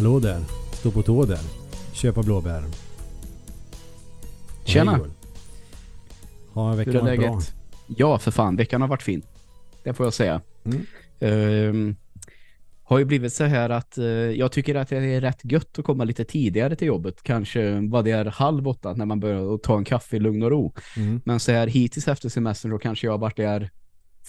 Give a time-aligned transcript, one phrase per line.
[0.00, 0.40] Hallå där.
[0.72, 1.40] Stå på tå där.
[1.92, 2.62] Köpa blåbär.
[4.64, 4.90] Tjena.
[4.90, 5.10] Hej, Joel.
[6.52, 7.40] Har Hur veckan är varit bra?
[7.86, 8.56] Ja, för fan.
[8.56, 9.22] Veckan har varit fin.
[9.84, 10.40] Det får jag säga.
[10.64, 10.86] Mm.
[11.20, 11.96] Ehm,
[12.82, 15.84] har ju blivit så här att eh, jag tycker att det är rätt gött att
[15.84, 17.22] komma lite tidigare till jobbet.
[17.22, 20.50] Kanske vad det är halv åtta när man börjar ta en kaffe i lugn och
[20.50, 20.74] ro.
[20.96, 21.20] Mm.
[21.24, 23.70] Men så här hittills efter semestern då kanske jag har varit där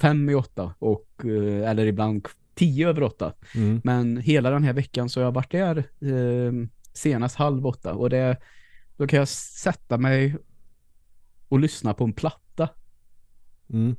[0.02, 2.28] fem i åtta och, eh, eller ibland
[2.62, 3.34] tio över åtta.
[3.56, 3.82] Mm.
[3.84, 6.52] Men hela den här veckan så har jag varit där eh,
[6.94, 8.38] senast halv åtta och det,
[8.98, 10.36] då kan jag sätta mig
[11.50, 12.70] och lyssna på en platta
[13.74, 13.96] Mm.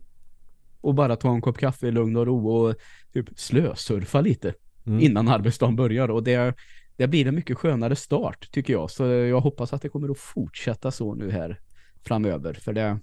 [0.81, 2.75] och bara ta en kopp kaffe i lugn och ro och
[3.13, 4.55] typ slösurfa lite
[4.87, 5.01] Mm.
[5.01, 6.55] innan arbetsdagen börjar och det,
[6.97, 10.19] det blir en mycket skönare start tycker jag så jag hoppas att det kommer att
[10.19, 11.61] fortsätta så nu här
[12.05, 12.99] framöver för det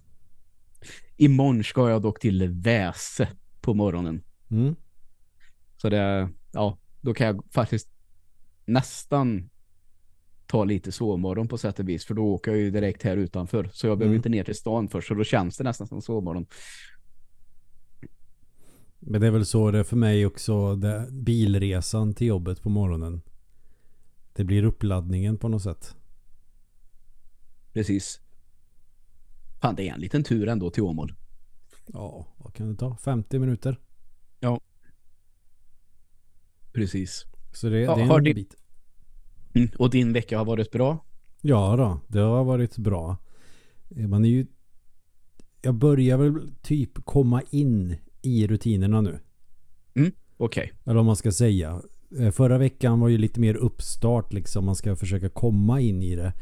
[1.18, 3.28] imorgon ska jag dock till Väse
[3.62, 4.76] på morgonen Mm.
[5.82, 7.90] Så det, ja, då kan jag faktiskt
[8.66, 9.50] nästan
[10.48, 13.70] ta lite sovmorgon på sätt och vis för då åker jag ju direkt här utanför
[13.74, 14.20] så jag behöver Mm.
[14.20, 16.46] inte ner till stan först så då känns det nästan som sovmorgon
[19.00, 20.76] Men det är väl så det är för mig också.
[20.76, 23.22] Det, bilresan till jobbet på morgonen.
[24.34, 25.96] Det blir uppladdningen på något sätt.
[27.74, 28.22] precis
[29.62, 31.14] fan det är en liten tur ändå till Åmål
[31.94, 32.96] Ja, vad kan det ta?
[32.98, 33.80] 50 minuter.
[36.73, 38.56] Precis Så det, Ja, det är har en din- bit.
[39.53, 39.70] mm.
[39.78, 41.06] och din vecka har varit bra
[41.42, 43.17] Ja då, det har varit bra.
[43.95, 44.45] Eh, Man är ju...
[45.61, 49.20] Jag börjar väl typ komma in i rutinerna nu.
[50.38, 51.81] okej Eller vad man ska säga.
[52.20, 54.66] Eh, Förra veckan var ju lite mer uppstart liksom.
[54.66, 56.33] Man ska försöka komma in i det.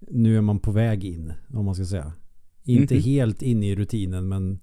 [0.00, 2.12] Nu är man på väg in, om man ska säga.
[2.64, 3.02] Inte Mhm.
[3.02, 4.60] helt in i rutinen, men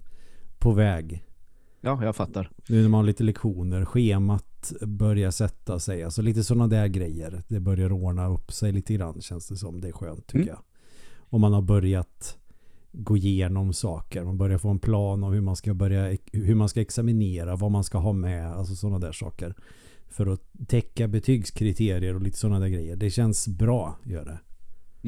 [0.59, 1.23] på väg.
[1.83, 6.03] Ja jag fattar Nu när man har lite lektioner, schemat börjar sätta sig.
[6.03, 7.43] Alltså lite sådana där grejer.
[7.47, 9.81] Det börjar ordna upp sig lite grann känns det som.
[9.81, 10.47] Det är skönt tycker Mm.
[10.47, 10.59] jag.
[11.17, 12.37] Om man har börjat
[12.91, 14.23] gå igenom saker.
[14.23, 17.71] Man börjar få en plan om hur man ska börja hur man ska examinera, vad
[17.71, 18.53] man ska ha med.
[18.53, 19.55] Alltså sådana där saker.
[20.09, 22.95] För att täcka betygskriterier och lite sådana där grejer.
[22.95, 24.39] Det känns bra, gör det.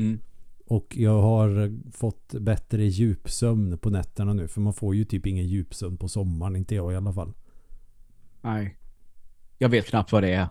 [0.01, 0.19] mm.
[0.67, 4.47] Och jag har fått bättre djupsömn på nätterna nu.
[4.47, 6.55] För man får ju typ ingen djupsömn på sommaren.
[6.55, 7.33] Inte jag i alla fall.
[8.41, 8.77] nej
[9.57, 10.47] jag vet knappt vad det är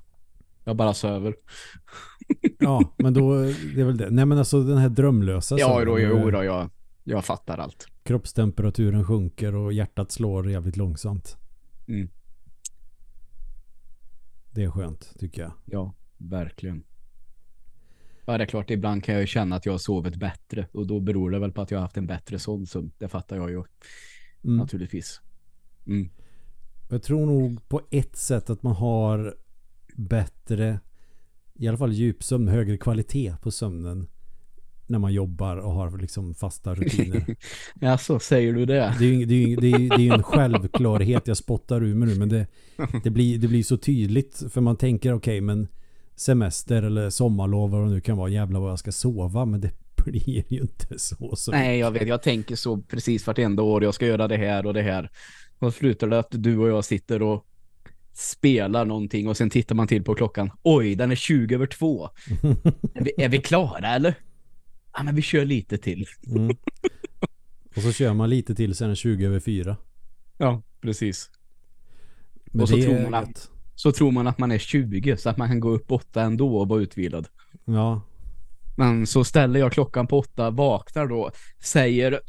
[0.65, 1.37] jag bara söver
[2.59, 3.35] Ja, men då
[3.75, 4.11] det är väl det.
[4.11, 6.71] Nej men alltså den här drömlösa ja sömnen, då, när jo, då jag,
[7.05, 11.37] jag fattar allt Kroppstemperaturen sjunker och hjärtat slår jävligt långsamt.
[11.89, 12.09] Mm.
[14.51, 15.53] Det är skönt tycker jag.
[15.65, 16.85] Ja, verkligen.
[18.27, 20.87] Ja, det är klart, ibland kan jag ju känna att jag har sovit bättre och
[20.87, 22.91] då beror det väl på att jag har haft en bättre sån sömn.
[22.99, 23.63] Det fattar jag ju
[24.45, 24.57] Mm.
[24.57, 25.21] naturligtvis.
[25.87, 26.09] Mm.
[26.91, 29.35] Jag tror nog på ett sätt att man har
[29.97, 30.81] bättre
[31.55, 34.09] i alla fall djupsömn, högre kvalitet på sömnen
[34.87, 37.37] när man jobbar och har liksom fasta rutiner.
[37.81, 38.95] Ja, så säger du det.
[38.99, 42.09] Det är ju det är, det är, det är en självklarhet jag spottar ur mig
[42.09, 42.47] nu men det,
[43.05, 45.69] det, blir, det blir så tydligt för man tänker okej men
[46.17, 49.71] semester eller sommarlov vad det nu kan vara jävla vad jag ska sova men det
[50.05, 51.37] blir ju inte så.
[51.37, 51.51] så.
[51.51, 52.09] Nej, jag vet.
[52.09, 53.85] Jag tänker så precis vartenda år.
[53.85, 55.11] Jag ska göra det här och det här.
[55.59, 57.47] Och slutar det att du och jag sitter och
[58.13, 60.51] spelar någonting och sen tittar man till på klockan.
[60.63, 62.05] Oj, den är 20 över två.
[62.95, 64.15] är, vi, är vi klara eller?
[64.93, 66.07] Ja, men vi kör lite till.
[66.27, 66.57] Mm.
[67.77, 69.77] Och så kör man lite till sen är 20 över 4.
[70.39, 71.31] Ja, precis.
[72.45, 73.51] Men Och så tror man att-.
[73.75, 76.57] Så tror man att man är 20 så att man kan gå upp åtta ändå
[76.57, 77.29] och vara utvilad.
[77.65, 78.01] Ja,
[78.77, 81.31] Men så ställer jag klockan på åtta, vaknar då,
[81.61, 82.21] säger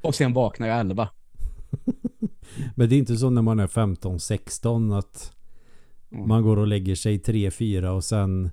[0.00, 1.08] och sen vaknar jag elva.
[2.74, 5.30] men det är inte så när man är 15-16 att
[6.14, 6.28] Mm.
[6.28, 8.50] man går och lägger sig 3-4 och sen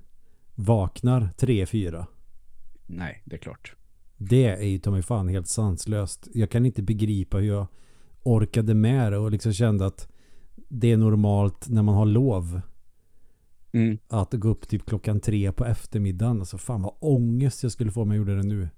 [0.54, 2.06] vaknar 3-4.
[2.86, 3.74] Nej, det är klart.
[4.16, 6.28] Det är ju ta fan helt sanslöst.
[6.34, 7.66] Jag kan inte begripa hur jag
[8.22, 10.08] orkade med det och liksom kände att
[10.74, 12.60] det är normalt när man har lov
[13.74, 13.98] Mm.
[14.08, 16.38] att gå upp typ klockan tre på eftermiddagen.
[16.40, 18.68] Alltså fan vad ångest jag skulle få om jag gjorde det nu.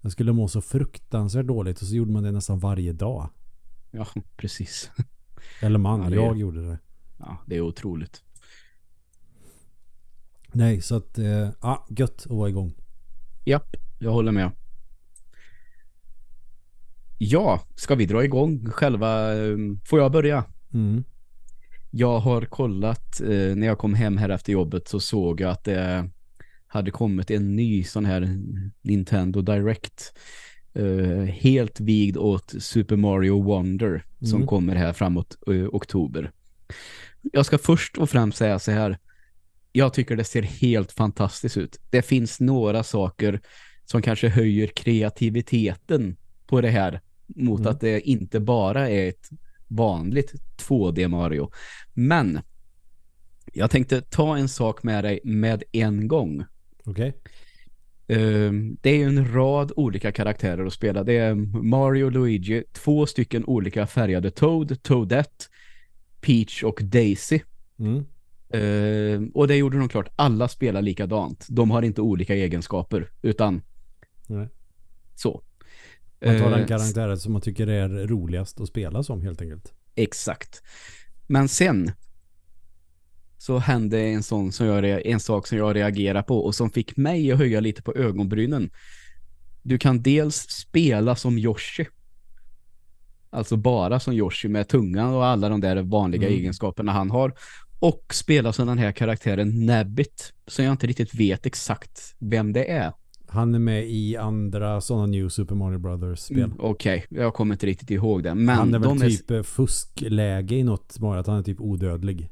[0.00, 3.28] Jag skulle må så fruktansvärt dåligt och så gjorde man det nästan varje dag.
[3.90, 4.06] Ja,
[4.36, 4.90] precis.
[5.62, 6.78] Eller man, Ja, är- jag gjorde det.
[7.18, 8.24] Ja, det är otroligt.
[10.52, 12.74] Nej, så att, eh, ja, gött att vara igång.
[13.44, 14.50] Japp, jag håller med.
[17.18, 19.34] Ja, ska vi dra igång själva?
[19.36, 20.44] eh, Får jag börja?
[20.74, 21.04] Mm.
[21.90, 25.64] Jag har kollat, eh, när jag kom hem här efter jobbet så såg jag att
[25.64, 26.10] det
[26.66, 28.38] hade kommit en ny sån här
[28.82, 30.12] Nintendo Direct.
[30.76, 34.46] eh, helt vigd åt Super Mario Wonder som Mm.
[34.46, 36.30] kommer här framåt eh, oktober.
[37.22, 38.98] Jag ska först och främst säga så här.
[39.72, 41.80] Jag tycker det ser helt fantastiskt ut.
[41.90, 43.40] Det finns några saker
[43.84, 46.16] som kanske höjer kreativiteten
[46.46, 47.72] på det här mot Mm.
[47.72, 49.28] att det inte bara är ett
[49.76, 50.32] vanligt
[50.68, 51.50] 2D Mario.
[51.94, 52.40] Men
[53.52, 56.44] jag tänkte ta en sak med dig med en gång.
[56.84, 57.14] Okej.
[58.08, 61.04] Ehm, det är ju en rad olika karaktärer att spela.
[61.04, 65.44] Det är Mario Luigi, två stycken olika färgade Toad, Toadette,
[66.20, 67.40] Peach och Daisy.
[67.78, 68.04] Mm.
[68.50, 71.46] Ehm, och det gjorde de klart, alla spelar likadant.
[71.48, 73.62] De har inte olika egenskaper, utan
[74.26, 74.48] Nej.
[75.14, 75.42] så.
[76.24, 79.72] Man tar Eh, den karaktären som man tycker är roligast att spela som helt enkelt.
[79.94, 80.62] Exakt.
[81.26, 81.92] Men sen
[83.38, 86.96] så hände en sån som jag, en sak som jag reagerar på och som fick
[86.96, 88.70] mig att höja lite på ögonbrynen.
[89.62, 91.86] Du kan dels spela som Yoshi.
[93.30, 96.38] Alltså bara som Yoshi med tungan och alla de där vanliga Mm.
[96.38, 97.34] egenskaperna han har.
[97.78, 100.32] Och spela som den här karaktären Nabbit.
[100.46, 102.92] Som jag inte riktigt vet exakt vem det är.
[103.34, 106.38] Han är med i andra sådana New Super Mario Brothers-spel.
[106.38, 108.34] Mm, Okej, jag kommer inte riktigt ihåg det.
[108.34, 111.42] Men han är väl de är typ eh, fuskläge i något Mario, att han är
[111.42, 112.30] typ odödlig.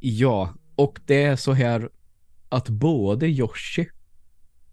[0.00, 1.88] Ja, och det är så här
[2.48, 3.86] att både Yoshi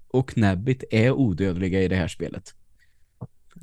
[0.07, 2.55] och Nabbit är odödliga i det här spelet.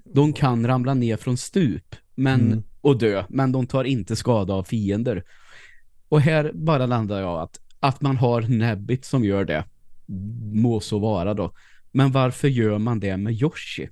[0.05, 2.63] De kan ramla ner från stup men, Mm.
[2.81, 5.25] och dö, men de tar inte skada av fiender.
[6.09, 9.65] Och här bara landar jag att, att man har Nabbit som gör det,
[10.53, 11.53] må så vara då.
[11.99, 13.89] Men varför gör man det med Yoshi?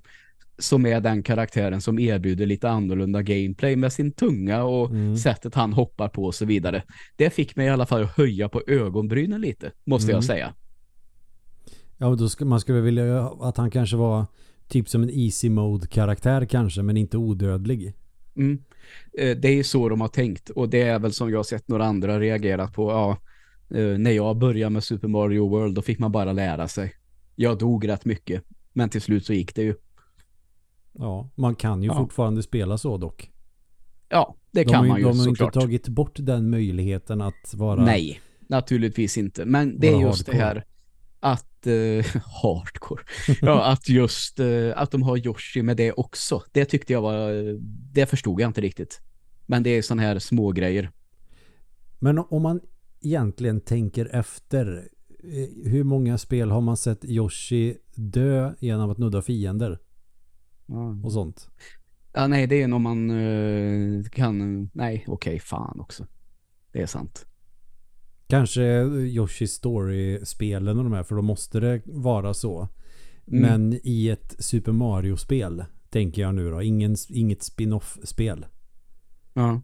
[0.59, 5.17] Som är den karaktären som erbjuder lite annorlunda gameplay med sin tunga och Mm.
[5.17, 6.83] sättet han hoppar på och så vidare.
[7.15, 10.15] Det fick mig i alla fall att höja på ögonbrynen lite, måste Mm.
[10.15, 10.53] jag säga.
[11.97, 14.25] Ja, då skulle man skulle vilja att han kanske var
[14.67, 17.93] typ som en easy mode karaktär kanske, men inte odödlig.
[18.35, 18.57] Mm.
[19.17, 21.67] Eh, Det är så de har tänkt och det är väl som jag har sett
[21.67, 22.91] några andra reagerat på.
[22.91, 23.17] Ja,
[23.77, 26.93] eh, när jag började med Super Mario World då fick man bara lära sig.
[27.39, 28.43] Jag dog rätt mycket,
[28.73, 29.75] men till slut så gick det ju.
[30.91, 31.95] Ja, man kan ju Ja.
[31.95, 33.31] fortfarande spela så dock.
[34.09, 35.53] Ja, det De kan ju, man ju de har ju inte såklart.
[35.63, 37.85] tagit bort den möjligheten att vara...
[37.85, 39.45] Nej, naturligtvis inte.
[39.45, 40.45] Men det är just det hardcore.
[40.45, 40.63] här
[41.19, 43.03] att eh, hardcore.
[43.41, 46.43] ja, att just eh, att de har Yoshi med det också.
[46.51, 47.31] Det tyckte jag var
[47.93, 49.01] det förstod jag inte riktigt.
[49.45, 50.91] Men det är sån här små grejer.
[51.99, 52.59] Men om man
[53.01, 54.83] egentligen tänker efter eh,
[55.63, 59.79] hur många spel har man sett Yoshi dö genom att nudda fiender
[61.03, 61.49] och sånt?
[62.13, 64.69] Ja, nej, det är nog man eh, kan...
[64.73, 66.07] Nej, okej, fan också.
[66.71, 67.25] Det är sant.
[68.27, 72.67] Kanske Yoshi Story-spelen och de här, för då måste det vara så.
[73.27, 73.41] Mm.
[73.41, 78.45] Men i ett Super Mario-spel, tänker jag nu då, ingen, inget spin-off-spel.
[79.33, 79.61] Ja,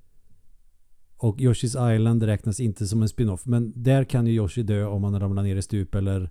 [1.23, 3.45] Och Yoshi's Island räknas inte som en spin-off.
[3.45, 6.29] Men där kan ju Yoshi dö om man ramlar ner i stup eller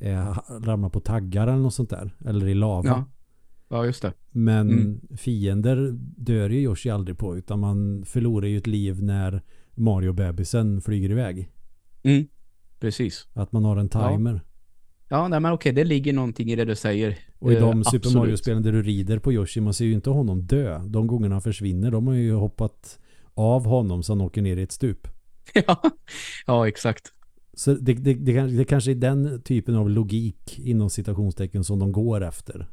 [0.00, 2.10] eh, ramlar på taggar eller något sånt där.
[2.24, 2.88] Eller i lava.
[2.88, 3.04] ja.
[3.68, 4.12] ja just det.
[4.30, 5.00] Men Mm.
[5.16, 7.36] fiender dör ju Yoshi aldrig på.
[7.36, 9.42] Utan man förlorar ju ett liv när
[9.74, 11.48] Mario-bebisen flyger iväg.
[12.02, 12.26] Mm.
[12.80, 13.26] Precis.
[13.32, 14.10] Att man har en Ja.
[14.10, 14.40] timer.
[15.08, 17.18] Ja, nej, men okej, det ligger någonting i det du säger.
[17.38, 18.16] Och i Eh, de Super absolut.
[18.16, 20.78] Mario-spelen där du rider på Yoshi, man ser ju inte honom dö.
[20.86, 22.98] De gångerna han försvinner, de har ju hoppat
[23.38, 25.08] av honom så han åker ner i ett stup.
[25.54, 25.82] ja.
[26.46, 27.12] ja, exakt.
[27.54, 31.92] Så det, det, det, det kanske är den typen av logik inom citationstecken som de
[31.92, 32.68] går efter.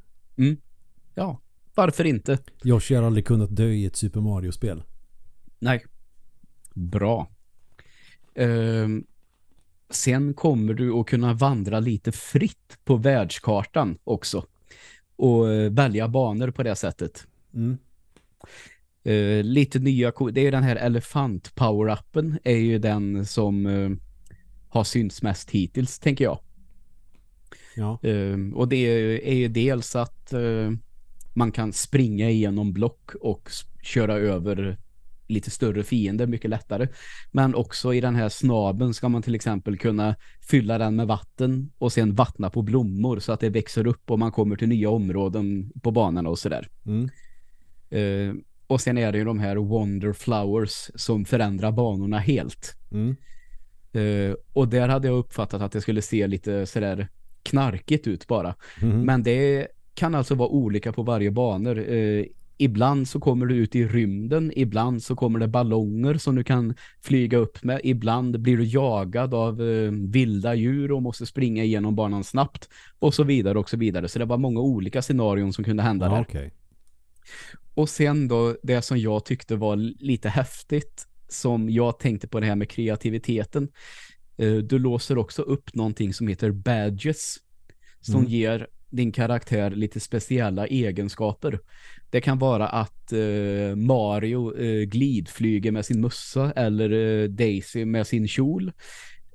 [1.13, 1.41] Ja,
[1.75, 2.39] varför inte?
[2.63, 4.83] Yoshi har aldrig kunnat dö i ett Super Mario-spel.
[5.59, 5.85] Nej.
[6.73, 7.29] Bra.
[8.35, 9.05] Ehm,
[9.89, 14.45] sen kommer du att kunna vandra lite fritt på världskartan också.
[15.15, 17.27] Och eh, välja banor på det sättet.
[17.53, 17.77] Mm.
[19.05, 23.89] Eh, lite nya, det är den här elefant power-uppen är ju den som eh,
[24.69, 26.39] har synts mest hittills, tänker jag.
[27.75, 27.99] Ja.
[28.03, 28.75] Eh, och det
[29.29, 30.33] är ju dels att
[31.33, 33.49] man kan springa igenom block och
[33.81, 34.77] köra över
[35.27, 36.87] lite större fiender mycket lättare.
[37.31, 41.71] Men också i den här snaben ska man till exempel kunna fylla den med vatten
[41.77, 44.89] och sen vattna på blommor så att det växer upp och man kommer till nya
[44.89, 46.67] områden på banorna och sådär.
[46.85, 47.09] Mm.
[48.67, 52.75] Och sen är det ju de här Wonder Flowers som förändrar banorna helt.
[52.91, 53.15] Mm.
[53.93, 57.07] Eh, och där hade jag uppfattat att det skulle se lite sådär
[57.43, 58.55] knarkigt ut bara.
[58.81, 59.01] Mhm.
[59.01, 61.93] Men det kan alltså vara olika på varje banor.
[61.93, 62.25] Eh,
[62.57, 66.75] ibland så kommer du ut i rymden, ibland så kommer det ballonger som du kan
[67.01, 71.95] flyga upp med, ibland blir du jagad av eh, vilda djur och måste springa igenom
[71.95, 72.69] banan snabbt
[72.99, 74.07] och så vidare och så vidare.
[74.07, 76.21] Så det var många olika scenarion som kunde hända Ja, där.
[76.21, 76.51] okej.
[77.73, 82.45] Och sen då, det som jag tyckte var lite häftigt som jag tänkte på det
[82.45, 83.67] här med kreativiteten.
[84.37, 87.37] Eh, du låser också upp någonting som heter badges
[88.01, 88.31] som Mm.
[88.31, 91.59] ger din karaktär lite speciella egenskaper.
[92.09, 98.07] Det kan vara att eh, Mario eh, glidflyger med sin mössa eller eh, Daisy med
[98.07, 98.71] sin kjol.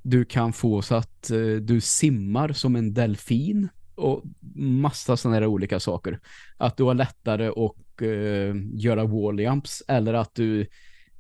[0.02, 3.68] Du kan få så att eh, du simmar som en delfin
[4.00, 4.22] och
[4.54, 6.20] massa sådana här olika saker.
[6.56, 10.66] Att du har lättare att eh, göra walljumps eller att du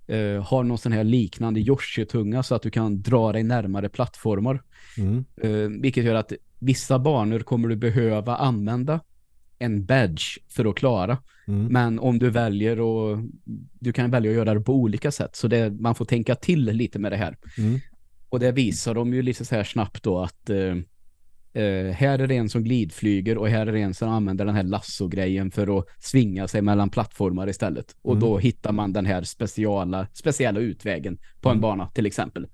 [0.06, 4.62] eh, har någon sån här liknande Yoshi-tunga så att du kan dra dig närmare plattformar.
[4.98, 5.24] Mm.
[5.42, 9.00] Eh, vilket gör att vissa banor kommer du behöva använda
[9.58, 11.18] en badge för att klara.
[11.48, 11.66] Mm.
[11.66, 13.18] Men om du väljer och
[13.78, 16.64] du kan välja att göra det på olika sätt så det, man får tänka till
[16.64, 17.36] lite med det här.
[17.58, 17.80] Mm.
[18.28, 20.50] Och det visar de ju lite så här snabbt då att
[21.52, 24.54] eh, här är det en som glidflyger och här är det en som använder den
[24.54, 27.96] här lasso-grejen för att svinga sig mellan plattformar istället.
[28.02, 28.20] Och Mm.
[28.20, 31.60] då hittar man den här speciala, speciella utvägen på en Mm.
[31.62, 32.46] bana till exempel.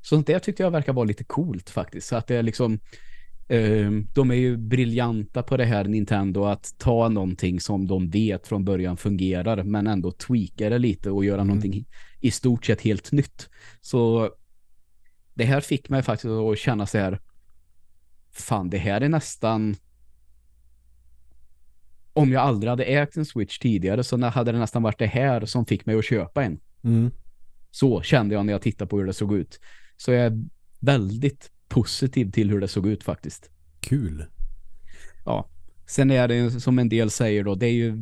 [0.00, 2.08] Så det tyckte jag verkar vara lite coolt faktiskt.
[2.08, 2.78] Så att det är liksom
[3.50, 8.46] eh, de är ju briljanta på det här Nintendo att ta någonting som de vet
[8.46, 11.46] från början fungerar men ändå tweaka det lite och göra Mm.
[11.46, 11.84] någonting
[12.20, 13.48] i stort sett helt nytt.
[13.80, 14.30] Så
[15.34, 17.18] det här fick mig faktiskt att känna så här
[18.40, 19.76] fan det här är nästan
[22.12, 25.46] om jag aldrig hade ägt en Switch tidigare så hade det nästan varit det här
[25.46, 26.60] som fick mig att köpa en.
[26.84, 27.10] Mm.
[27.70, 29.60] Så kände jag när jag tittade på hur det såg ut.
[29.96, 30.44] Så jag är
[30.80, 33.50] väldigt positiv till hur det såg ut faktiskt.
[33.80, 34.24] Kul.
[35.24, 35.48] Ja.
[35.86, 37.96] Sen är det som en del säger då, det är ju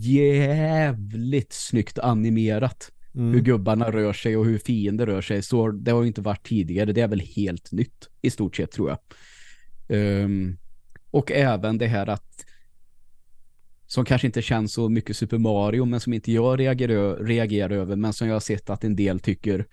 [0.00, 2.92] jävligt snyggt animerat.
[3.16, 3.34] Mm.
[3.34, 5.42] Hur gubbarna rör sig och hur fiender rör sig.
[5.42, 6.92] Så det har ju inte varit tidigare.
[6.92, 8.98] Det är väl helt nytt i stort sett tror jag.
[9.88, 10.56] Ehm,
[11.10, 12.44] och även det här att
[13.86, 17.96] som kanske inte känns så mycket Super Mario men som inte jag reagerar, reagerar över
[17.96, 19.66] men som jag har sett att en del tycker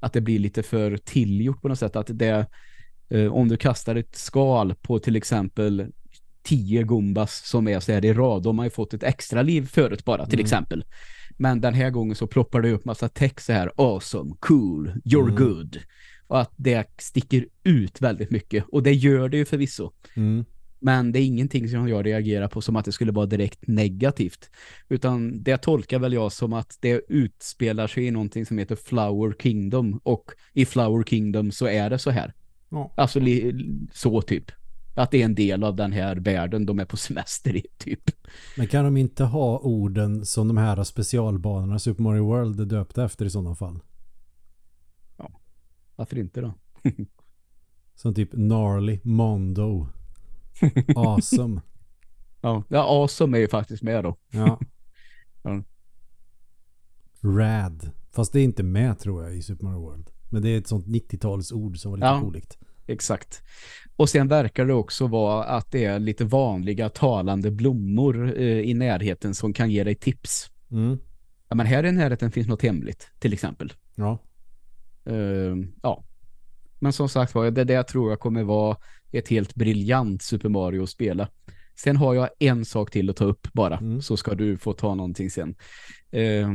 [0.00, 2.46] att det blir lite för tillgjort på något sätt att det
[3.08, 5.86] eh, om du kastar ett skal på till exempel
[6.42, 9.66] tio gumbas som är så här i rad, de har ju fått ett extra liv
[9.66, 10.44] förut bara till Mm.
[10.44, 10.84] exempel.
[11.36, 15.22] Men den här gången så ploppar det upp massa text så här awesome, cool, you're
[15.22, 15.34] Mm.
[15.36, 15.78] good.
[16.26, 18.64] Och att det sticker ut väldigt mycket.
[18.68, 19.90] Och det gör det ju förvisso.
[20.14, 20.44] Mm.
[20.78, 24.50] Men det är ingenting som jag reagerar på som att det skulle vara direkt negativt.
[24.88, 29.34] Utan det tolkar väl jag som att det utspelar sig i någonting som heter Flower
[29.42, 30.00] Kingdom.
[30.02, 32.32] Och i Flower Kingdom så är det så här.
[32.68, 32.92] Ja.
[32.96, 33.20] Alltså
[33.92, 34.50] så typ.
[34.94, 38.10] Att det är en del av den här världen de är på semester i typ.
[38.56, 43.04] Men kan de inte ha orden som de här specialbanorna Super Mario World är döpta
[43.04, 43.80] efter i sådana fall?
[45.96, 46.54] Varför inte då?
[47.94, 49.88] Som typ Gnarly, Mondo,
[50.96, 51.60] Awesome.
[52.40, 54.16] Ja, ja Awesome är ju faktiskt med då.
[54.30, 54.60] Ja.
[55.44, 55.62] Ja.
[57.22, 57.90] Rad.
[58.10, 60.10] Fast det är inte med tror jag i Super Mario World.
[60.30, 62.20] Men det är ett sånt 90-talsord som var lite Ja.
[62.20, 62.58] cooligt.
[62.86, 63.42] Exakt.
[63.96, 68.74] Och sen verkar det också vara att det är lite vanliga talande blommor eh, i
[68.74, 70.50] närheten som kan ge dig tips.
[70.70, 70.98] Mm.
[71.48, 73.72] Ja, men här i närheten finns något hemligt, till exempel.
[73.94, 74.18] Ja.
[75.04, 76.04] Eh, ja.
[76.78, 78.76] Men som sagt var, det där tror jag kommer vara
[79.12, 81.28] ett helt briljant Super Mario att spela.
[81.76, 84.02] Sen har jag en sak till att ta upp bara, Mm.
[84.02, 85.54] så ska du få ta någonting sen.
[86.10, 86.48] Eh,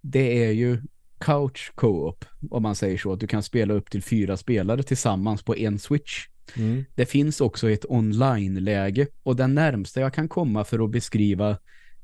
[0.00, 0.82] det är ju
[1.18, 3.12] couch co-op, om man säger så.
[3.12, 6.26] Att du kan spela upp till fyra spelare tillsammans på en switch.
[6.56, 6.84] Mm.
[6.94, 11.58] Det finns också ett online-läge och den närmsta jag kan komma för att beskriva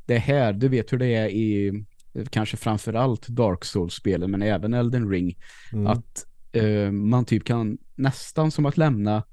[0.06, 1.84] det här, du vet hur det är i
[2.30, 5.36] kanske framförallt Dark Souls-spelen men även Elden Ring
[5.72, 5.86] Mm.
[5.86, 9.24] att eh, man typ kan nästan som att lämna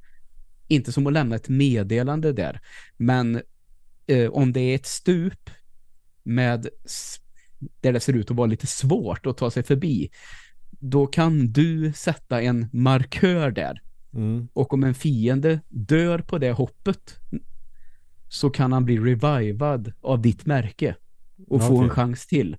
[0.68, 2.60] inte som att lämna ett meddelande där
[2.98, 3.42] men
[4.08, 5.50] eh, om det är ett stup
[6.24, 6.68] med
[7.82, 10.10] där det ser ut att vara lite svårt att ta sig förbi
[10.80, 13.82] då kan du sätta en markör där
[14.14, 14.48] Mm.
[14.54, 17.20] och om en fiende dör på det hoppet
[18.30, 20.96] så kan han bli revivad av ditt märke
[21.48, 21.84] och få Okej.
[21.84, 22.58] en chans till.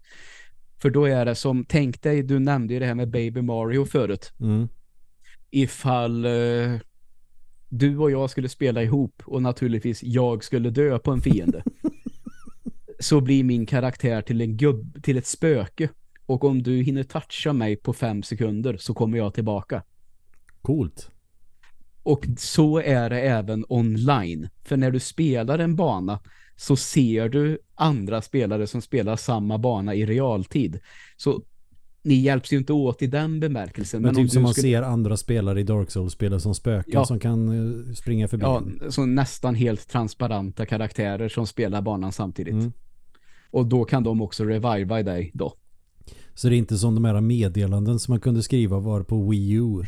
[0.79, 3.85] För då är det som, tänk dig, du nämnde ju det här med Baby Mario
[3.85, 4.33] förut.
[4.41, 4.69] Mm.
[5.51, 6.79] Ifall eh,
[7.69, 11.63] du och jag skulle spela ihop och naturligtvis jag skulle dö på en fiende.
[13.03, 15.89] Så blir min karaktär till en gubb, till ett spöke.
[16.27, 19.83] Och om du hinner toucha mig på fem sekunder så kommer jag tillbaka.
[20.63, 21.11] Coolt.
[22.03, 24.49] Och så är det även online.
[24.65, 26.21] För när du spelar en bana
[26.57, 30.81] så ser du andra spelare som spelar samma bana i realtid.
[31.17, 31.43] Så
[32.05, 34.03] ni hjälps ju inte åt i den bemärkelsen.
[34.03, 37.05] Men, om typ som man skulle- ser andra spelare i Dark Souls-spel som spöken Ja.
[37.05, 37.49] som kan
[37.89, 38.43] eh, springa förbi.
[38.45, 42.53] Ja, så nästan helt transparenta karaktärer som spelar banan samtidigt.
[42.55, 42.73] Mm.
[43.53, 45.55] Och då kan de också reviva dig då.
[46.35, 49.53] Så det är inte som de här meddelanden som man kunde skriva var på Wii
[49.53, 49.83] U.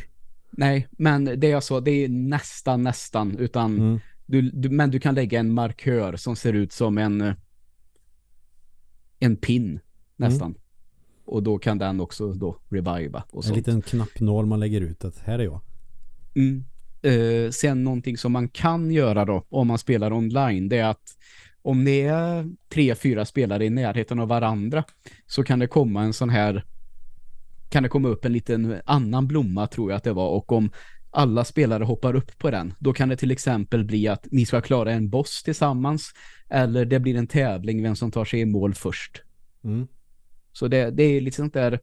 [0.51, 3.99] Nej, men det är så, det är nästan, nästan, utan Mm.
[4.25, 7.33] du, du, men du kan lägga en markör som ser ut som en
[9.19, 9.79] en pin,
[10.15, 10.55] nästan.
[11.25, 13.57] Och då kan den också då reviva och En sånt.
[13.57, 15.61] liten knappnål man lägger ut att här är jag.
[16.35, 16.63] Mm.
[17.01, 21.17] Eh, sen någonting som man kan göra då om man spelar online det är att
[21.65, 24.83] om det är tre, fyra spelare i närheten av varandra
[25.27, 26.65] så kan det komma en sån här
[27.69, 30.71] kan det komma upp en liten annan blomma tror jag att det var och om
[31.11, 34.61] alla spelare hoppar upp på den då kan det till exempel bli att ni ska
[34.61, 36.13] klara en boss tillsammans
[36.49, 39.21] eller det blir en tävling vem som tar sig i mål först.
[39.63, 39.87] Mm.
[40.53, 41.79] Så det, det är lite sånt där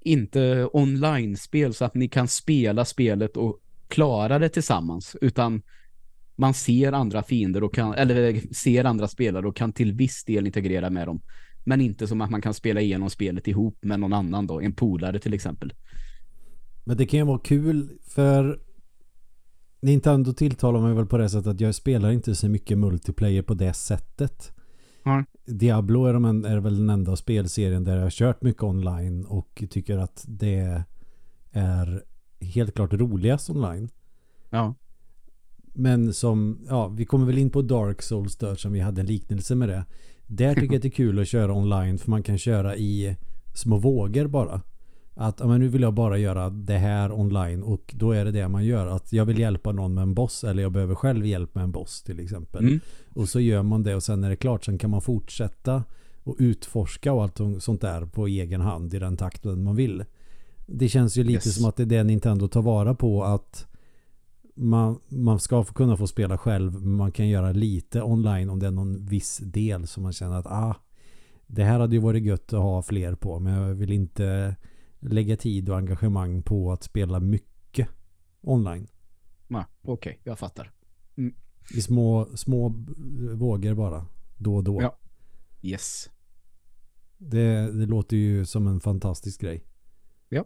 [0.00, 5.62] inte online-spel så att ni kan spela spelet och klara det tillsammans utan
[6.40, 10.46] man ser andra fiender och kan, eller ser andra spelare och kan till viss del
[10.46, 11.22] integrera med dem.
[11.64, 14.72] Men inte som att man kan spela igenom spelet ihop med någon annan då, en
[14.72, 15.72] polare till exempel.
[16.84, 18.60] Men det kan ju vara kul för
[19.82, 23.54] Nintendo tilltalar mig väl på det sättet att jag spelar inte så mycket multiplayer på
[23.54, 24.52] det sättet.
[25.04, 25.24] Ja.
[25.46, 29.24] Diablo är, de en, är väl den enda spelserien där jag har kört mycket online
[29.24, 30.84] och tycker att det
[31.52, 32.02] är
[32.40, 33.88] helt klart roligast online.
[34.50, 34.74] Ja.
[35.72, 39.06] Men som, ja, vi kommer väl in på Dark Souls där som vi hade en
[39.06, 39.84] liknelse med det.
[40.26, 43.16] Där tycker jag att det är kul att köra online för man kan köra i
[43.54, 44.60] små vågor bara.
[45.14, 48.30] Att ja, men nu vill jag bara göra det här online och då är det
[48.30, 48.86] det man gör.
[48.86, 51.72] Att jag vill hjälpa någon med en boss eller jag behöver själv hjälp med en
[51.72, 52.64] boss till exempel.
[52.64, 52.80] Mm.
[53.14, 54.64] Och så gör man det och sen är det klart.
[54.64, 55.84] Sen kan man fortsätta
[56.24, 60.04] och utforska och allt sånt där på egen hand i den takten man vill.
[60.66, 61.56] Det känns ju lite Yes.
[61.56, 63.66] som att det är det Nintendo tar vara på att
[64.60, 68.58] man, man ska få kunna få spela själv men man kan göra lite online om
[68.58, 70.76] det är någon viss del som man känner att ah,
[71.46, 74.56] det här hade ju varit gött att ha fler på men jag vill inte
[75.00, 77.88] lägga tid och engagemang på att spela mycket
[78.40, 78.86] online.
[79.48, 80.72] Ja, Okej, jag fattar.
[81.74, 82.74] I små, små
[83.34, 84.06] vågor bara.
[84.36, 84.82] Då och då.
[84.82, 84.98] Ja.
[85.62, 86.10] Yes.
[87.18, 89.64] Det, det låter ju som en fantastisk grej.
[90.28, 90.42] Eh,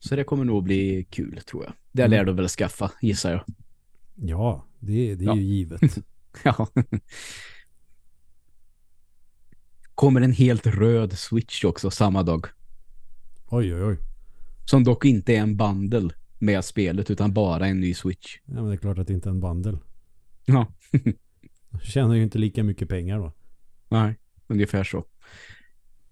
[0.00, 1.72] så det kommer nog bli kul tror jag.
[1.92, 2.10] Det Mm.
[2.10, 3.44] lär du väl skaffa, gissar jag.
[4.14, 5.36] Ja, det, det är Ja.
[5.36, 5.80] ju givet.
[6.44, 6.68] Ja.
[9.94, 12.46] Kommer en helt röd Switch också samma dag.
[13.46, 13.96] Oj, oj, oj.
[14.64, 18.36] Som dock inte är en bundle med spelet utan bara en ny Switch.
[18.44, 19.78] Ja, men det är klart att det inte är en bandel.
[20.44, 20.66] Ja,
[21.82, 23.32] Tjänar ju inte lika mycket pengar då.
[23.88, 25.04] nej, ungefär så.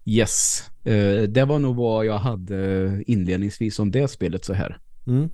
[0.09, 4.77] Yes, eh, det var nog vad jag hade inledningsvis om det spelet så här.
[5.07, 5.29] Mm.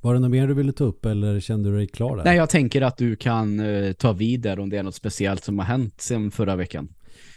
[0.00, 2.24] Var det något mer du ville ta upp eller kände du dig klar där?
[2.24, 5.44] Nej, jag tänker att du kan eh, ta vid där om det är något speciellt
[5.44, 6.88] som har hänt sen förra veckan.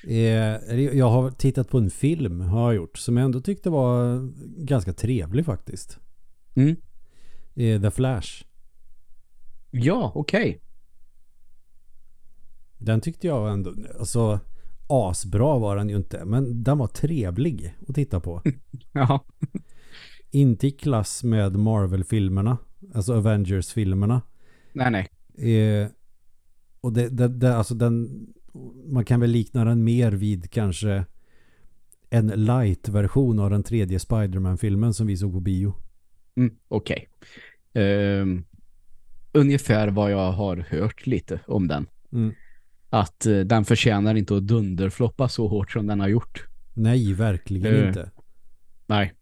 [0.07, 4.19] Eh, jag har tittat på en film har jag gjort som jag ändå tyckte var
[4.65, 5.99] ganska trevlig faktiskt.
[6.55, 6.75] Mm.
[7.55, 8.43] Eh, The Flash.
[9.71, 10.61] Ja, okej.
[12.81, 14.39] Den tyckte jag ändå, alltså
[14.87, 18.41] asbra var den ju inte, men den var trevlig att titta på.
[18.93, 19.25] Ja.
[20.31, 22.57] inte i klass med Marvel-filmerna,
[22.93, 24.21] alltså Avengers-filmerna.
[24.73, 25.09] Nej, nej.
[25.55, 25.87] Eh,
[26.81, 28.27] och det, det, det, alltså den,
[28.85, 31.05] man kan väl likna den mer vid kanske
[32.09, 35.73] en light-version av den tredje Spider-Man-filmen som vi såg på bio.
[36.35, 37.09] Mm, Okej.
[37.73, 38.43] Ehm,
[39.31, 41.87] ungefär vad jag har hört lite om den.
[42.11, 42.33] Mm.
[42.93, 46.45] Att eh, den förtjänar inte att dunderfloppa så hårt som den har gjort.
[46.73, 47.87] Nej, verkligen Eh.
[47.87, 48.11] inte.
[48.85, 49.13] Nej.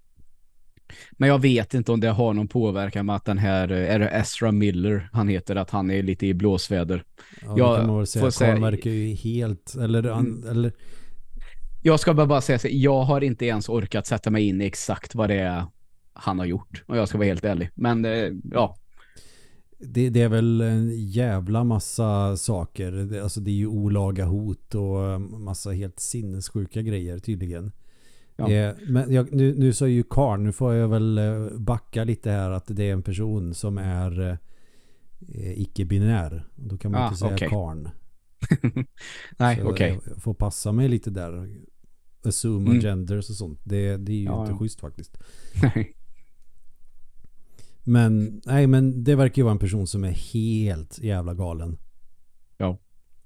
[1.11, 3.99] Men jag vet inte om det har någon påverkan med att den här, eh, är
[3.99, 7.03] det Ezra Miller han heter, att han är lite i blåsväder.
[7.41, 8.23] Ja, jag kan man väl säga.
[8.25, 10.43] får säga- verkar ju helt, eller, Mm.
[10.49, 10.71] eller
[11.81, 15.15] Jag ska bara, säga så, jag har inte ens orkat sätta mig in i exakt
[15.15, 15.65] vad det är
[16.13, 16.83] han har gjort.
[16.87, 17.69] Och jag ska vara helt ärlig.
[17.75, 18.05] Men
[18.51, 18.75] ja,
[19.79, 22.91] det, det är väl en jävla massa saker.
[22.91, 27.71] Det, alltså det är ju olaga hot och eh, massa helt sinnessjuka grejer tydligen.
[28.35, 28.51] Ja.
[28.51, 32.31] Eh, men jag, nu, nu sa ju Karn, nu får jag väl eh, backa lite
[32.31, 34.21] här att det är en person som är
[35.27, 36.47] eh, icke-binär.
[36.55, 37.49] Då kan man Ah, inte säga okej.
[37.49, 37.89] Karn.
[39.37, 39.99] nej okej.
[40.07, 41.49] Jag får passa mig lite där.
[42.23, 42.79] Assume Mm.
[42.81, 43.59] genders och sånt.
[43.63, 44.57] Det, det är ju Ja, inte ja.
[44.57, 45.17] schysst faktiskt.
[45.61, 45.95] Nej.
[47.89, 51.77] Men, nej men det verkar ju vara en person som är helt jävla galen.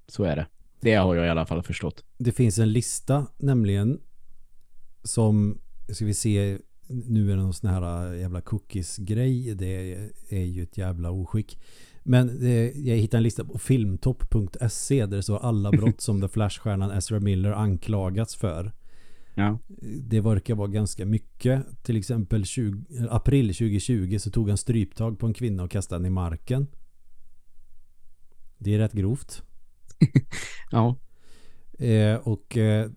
[0.08, 0.46] Så är det.
[0.80, 2.04] Det har jag i alla fall förstått.
[2.18, 4.00] Det finns en lista nämligen
[5.02, 9.54] som, ska vi se, nu är det någon sån här jävla cookies-grej.
[9.54, 9.94] Det
[10.28, 11.58] är ju ett jävla oskick.
[12.02, 16.28] Men eh, jag hittade en lista på filmtopp.se där det står alla brott som The
[16.28, 18.72] Flash-stjärnan Ezra Miller anklagats för.
[19.34, 19.58] Ja.
[20.00, 21.64] Det verkar vara ganska mycket.
[21.82, 26.06] Till exempel 20, april 2020 så tog han stryptag på en kvinna och kastade den
[26.06, 26.66] i marken.
[28.58, 29.42] Det är rätt grovt.
[30.70, 30.96] Ja.
[31.78, 32.90] Eh, och eh,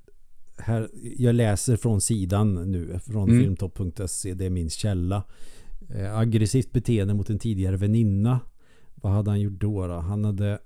[0.58, 3.42] här, jag läser från sidan nu, från Mm.
[3.44, 5.24] filmtopp.se, det är min källa.
[5.90, 8.40] Eh, aggressivt beteende mot en tidigare väninna.
[8.96, 9.88] Vad hade han gjort då?
[9.88, 9.94] då?
[9.94, 10.60] Han hade,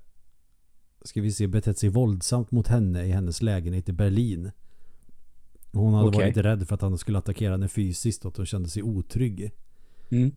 [1.04, 4.50] ska vi se, betett sig våldsamt mot henne i hennes lägenhet i Berlin.
[5.72, 6.20] Hon hade Okej.
[6.20, 9.50] varit rädd för att han skulle attackera henne fysiskt och att hon kände sig otrygg.
[10.10, 10.36] Mm.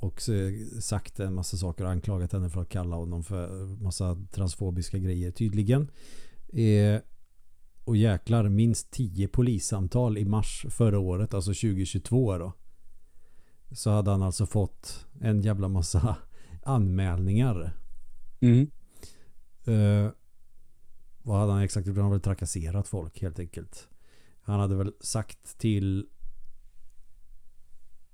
[0.00, 0.32] Och så,
[0.80, 5.30] sagt en massa saker och anklagat henne för att kalla honom för massa transfobiska grejer
[5.30, 5.90] tydligen.
[6.52, 7.00] Eh,
[7.84, 12.52] och jäklar, minst 10 polissamtal i mars förra året, alltså 2022 då.
[13.72, 16.16] Så hade han alltså fått en jävla massa
[16.62, 17.72] anmälningar.
[18.40, 18.70] Mm.
[19.64, 20.10] Eh,
[21.22, 21.96] vad hade han exakt gjort?
[21.96, 23.88] Han hade väl trakasserat folk helt enkelt.
[24.42, 26.06] Han hade väl sagt till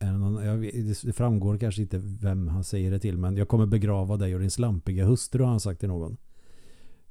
[0.00, 4.16] någon, vet, det- framgår kanske inte vem han säger det till men jag kommer begrava
[4.16, 6.16] dig och din slampiga hustru har han sagt till någon.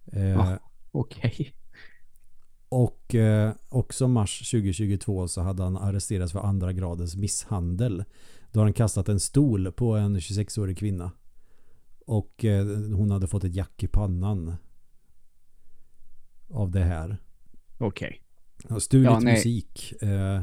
[0.06, 0.60] Eh, Ja.
[0.92, 1.54] Okej.
[2.70, 8.04] och eh, också mars 2022 så hade han arresterats för andra gradens misshandel.
[8.52, 11.12] Då har han kastat en stol på en 26-årig kvinna.
[12.06, 14.56] Och eh, hon hade fått ett jack i pannan.
[16.50, 17.18] Av det här.
[17.78, 18.22] Okej.
[18.70, 19.94] Har stulit Ja, musik.
[20.02, 20.42] Eh,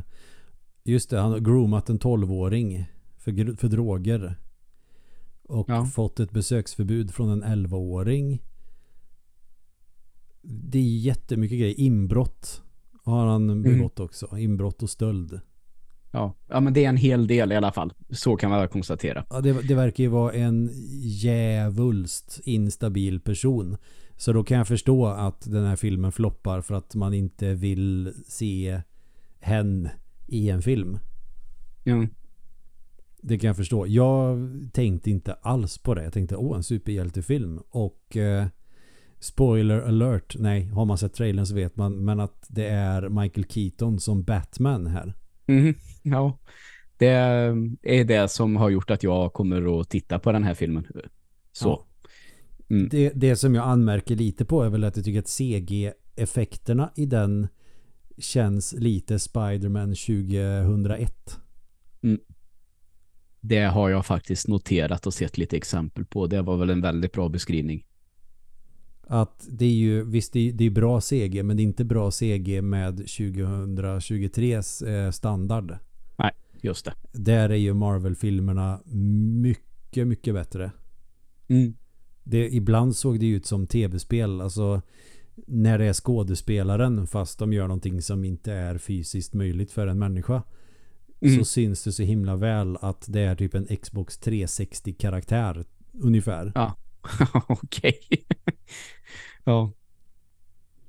[0.84, 2.84] just det, han har groomat en 12-åring
[3.18, 4.36] för, för droger.
[5.42, 5.84] Och Ja.
[5.86, 8.42] fått ett besöksförbud från en 11-åring.
[10.42, 11.80] Det är jättemycket grejer.
[11.80, 12.62] Inbrott
[13.04, 13.62] har han Mm.
[13.62, 14.38] begått också.
[14.38, 15.40] Inbrott och stöld.
[16.10, 16.34] Ja.
[16.48, 17.92] ja, men det är en hel del i alla fall.
[18.10, 19.26] Så kan man konstatera.
[19.30, 20.70] Ja, det, det verkar ju vara en
[21.04, 23.76] jävulst instabil person.
[24.22, 28.14] Så då kan jag förstå att den här filmen floppar för att man inte vill
[28.26, 28.82] se
[29.40, 29.88] hen
[30.26, 30.98] i en film.
[31.84, 32.06] Ja.
[33.22, 33.86] Det kan jag förstå.
[33.86, 34.38] Jag
[34.72, 36.04] tänkte inte alls på det.
[36.04, 37.60] Jag tänkte åh en superhjältefilm.
[37.70, 38.46] Och eh,
[39.18, 40.36] spoiler alert.
[40.38, 42.04] Nej, har man sett trailern så vet man.
[42.04, 45.14] Men att det är Michael Keaton som Batman här.
[45.46, 45.74] Mhm.
[46.02, 46.38] ja.
[46.96, 47.08] Det
[47.82, 50.86] är det som har gjort att jag kommer att titta på den här filmen.
[51.52, 51.68] Så.
[51.68, 51.91] Ja.
[52.72, 52.88] Mm.
[52.88, 57.06] Det, det som jag anmärker lite på är väl att jag tycker att CG-effekterna i
[57.06, 57.48] den
[58.18, 61.38] känns lite Spider-Man 2001.
[63.40, 66.26] Det har jag faktiskt noterat och sett lite exempel på.
[66.26, 67.86] Det var väl en väldigt bra beskrivning.
[69.06, 71.84] Att det är ju, visst det är, det är bra CG men det är inte
[71.84, 75.76] bra CG med 2023s eh, standard.
[76.60, 76.94] Just det.
[77.12, 78.80] Där är ju Marvel-filmerna
[79.42, 80.70] mycket, mycket bättre.
[81.48, 81.74] Mm.
[82.24, 84.40] Det, ibland såg det ut som tv-spel.
[84.40, 84.82] Alltså
[85.46, 89.98] när det är skådespelaren fast de gör någonting som inte är fysiskt möjligt för en
[89.98, 90.42] människa.
[91.20, 91.38] Mm.
[91.38, 96.52] Så syns det så himla väl att det är typ en Xbox 360-karaktär ungefär.
[96.54, 96.76] Ja.
[97.48, 97.98] Okej.
[99.44, 99.72] ja.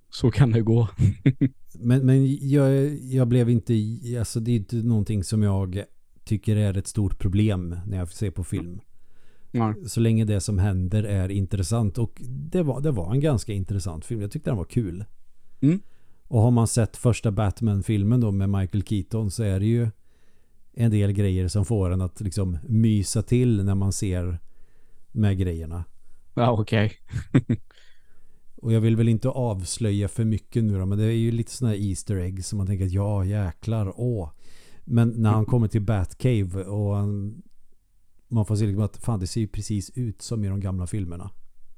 [0.10, 0.90] Så kan det gå.
[1.80, 3.74] Men, men jag, jag blev inte,
[4.20, 5.84] alltså det är inte någonting som jag
[6.24, 8.82] tycker är ett stort problem när jag ser på film.
[9.56, 9.76] Ja.
[9.88, 14.06] Så länge det som händer är intressant och det var, det var en ganska intressant
[14.06, 14.22] film.
[14.22, 15.06] Jag tyckte den var kul.
[15.62, 15.80] Mm.
[16.28, 19.90] Och har man sett första Batman-filmen då med Michael Keaton så är det ju
[20.74, 24.40] en del grejer som får en att liksom mysa till när man ser
[25.12, 25.84] med grejerna.
[26.34, 26.92] Ja, okej.
[28.56, 31.52] Och jag vill väl inte avslöja för mycket nu då, men det är ju lite
[31.52, 34.30] sådana här Easter eggs som man tänker att ja jäklar, åh.
[34.86, 37.42] Men när han kommer till Batcave och han,
[38.34, 40.88] man får se liksom att fan det ser ju precis ut som i de gamla
[40.88, 41.30] filmerna.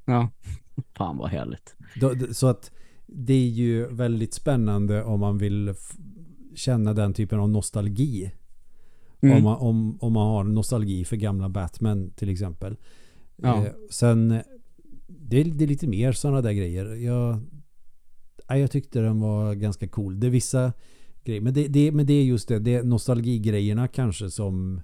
[0.05, 0.29] Ja.
[0.97, 1.75] Fan vad härligt.
[2.01, 2.71] Då- Så att
[3.07, 5.73] det är ju väldigt spännande om man vill
[6.55, 8.31] känna den typen av nostalgi.
[9.21, 9.37] Mm.
[9.37, 12.75] Om, man, om, om man har nostalgi för gamla Batman till exempel.
[13.35, 13.65] Ja.
[13.65, 14.29] Eh, sen
[15.07, 16.85] det är, det är lite mer sådana där grejer.
[16.95, 17.39] Jag,
[18.47, 20.19] jag tyckte den var ganska cool.
[20.19, 20.73] Det är vissa
[21.23, 21.41] grejer.
[21.41, 22.59] Men det, det, men det är just det.
[22.59, 24.81] Det är nostalgigrejerna kanske som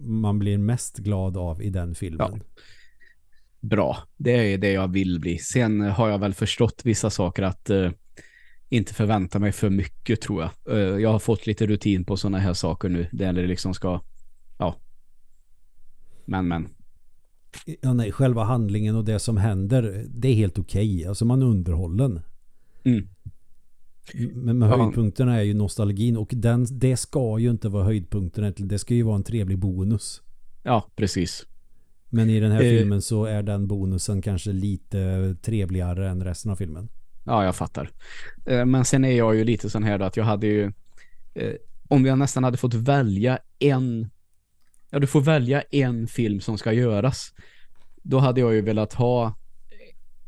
[0.00, 2.42] man blir mest glad av i den filmen.
[3.60, 3.98] Bra.
[4.16, 5.38] Det är det jag vill bli.
[5.38, 7.90] Sen har jag väl förstått vissa saker att eh,
[8.68, 10.76] inte förvänta mig för mycket tror jag.
[10.76, 13.06] Eh, jag har fått lite rutin på sådana här saker nu.
[13.12, 14.00] Där det liksom ska,
[14.58, 14.76] ja.
[16.24, 16.68] Men, men.
[17.80, 21.06] Ja, nej, själva handlingen och det som händer, det är helt okej.
[21.06, 22.20] Alltså man är underhållen.
[22.84, 23.08] Mm.
[24.34, 24.66] Men Ja.
[24.76, 28.52] höjdpunkterna är ju nostalgin och den, det ska ju inte vara höjdpunkterna.
[28.56, 30.22] Det ska ju vara en trevlig bonus.
[30.62, 31.46] Ja, precis.
[32.08, 32.70] Men i den här Eh.
[32.78, 36.88] filmen så är den bonusen kanske lite trevligare än resten av filmen.
[37.24, 37.90] Ja, jag fattar.
[38.46, 40.72] Eh, Men sen är jag ju lite sån här då att jag hade ju
[41.34, 41.52] eh,
[41.88, 44.10] om jag nästan hade fått välja en
[44.90, 47.32] ja, du får välja en film som ska göras.
[48.02, 49.34] Då hade jag ju velat ha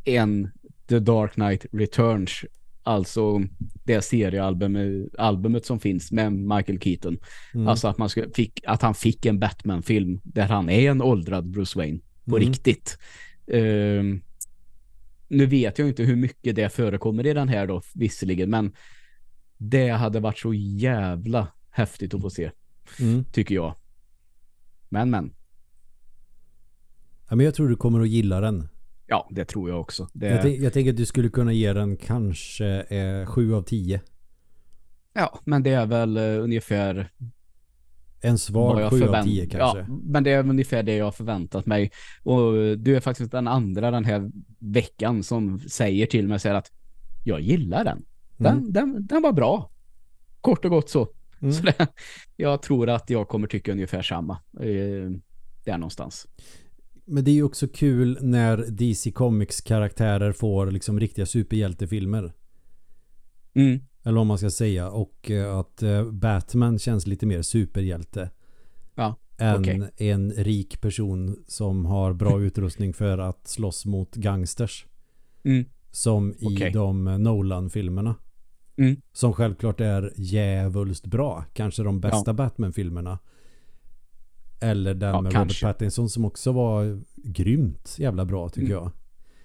[0.05, 0.51] en
[0.89, 2.45] The Dark Knight Returns
[2.85, 3.41] alltså
[3.85, 7.19] det seriealbumet albumet som finns med Michael Keaton.
[7.55, 7.69] Mm.
[7.69, 11.79] Alltså att man fick, att han fick en Batman-film där han är en åldrad Bruce
[11.79, 12.49] Wayne på Mm.
[12.49, 12.99] riktigt.
[13.47, 14.23] Ehm,
[15.29, 18.73] nu vet jag inte hur mycket det förekommer i den här då, visserligen, men
[19.57, 22.51] det hade varit så jävla häftigt att få se,
[23.01, 23.25] Mm.
[23.25, 23.75] tycker jag.
[24.89, 25.33] Men, men.
[27.29, 28.69] Ja, men jag tror du kommer att gilla den.
[29.07, 30.09] Ja, det tror jag också.
[30.13, 33.63] Det, Jag, tänk, jag tänker att du skulle kunna ge den kanske eh, 7 av
[33.63, 34.01] 10.
[35.13, 37.11] ja, men det är väl eh, ungefär
[38.21, 39.79] En svag jag 7 av förvänt- 10 kanske.
[39.79, 41.91] Ja, men det är ungefär det jag har förväntat mig.
[42.23, 46.55] Och eh, du är faktiskt den andra den här veckan som säger till mig här
[46.55, 46.71] att
[47.25, 48.05] jag gillar den.
[48.37, 48.73] Den, Mm.
[48.73, 49.71] den, den var bra.
[50.41, 51.09] Kort och gott så.
[51.41, 51.53] Mm.
[51.55, 51.87] så det,
[52.37, 54.33] jag tror att jag kommer tycka ungefär samma.
[54.61, 55.11] Eh,
[55.65, 56.27] där någonstans.
[57.05, 62.33] Men det är ju också kul när DC Comics karaktärer får liksom riktiga superhjältefilmer.
[63.55, 63.81] Mm.
[64.05, 64.91] Eller vad man ska säga.
[64.91, 68.31] Och eh, att eh, Batman känns lite mer superhjälte.
[68.95, 69.91] Ja, Än okej.
[69.97, 74.87] en rik person som har bra utrustning för att slåss mot gangsters.
[75.45, 75.65] Mm.
[75.91, 76.71] Som i Okej.
[76.73, 78.15] de Nolan-filmerna.
[78.77, 78.97] Mm.
[79.13, 81.45] Som självklart är jävulst bra.
[81.53, 83.19] Kanske de bästa Batman-filmerna.
[84.65, 85.67] Eller den Ja, med kanske.
[85.67, 88.83] Robert Pattinson som också var grymt jävla bra tycker Mm.
[88.83, 88.91] jag.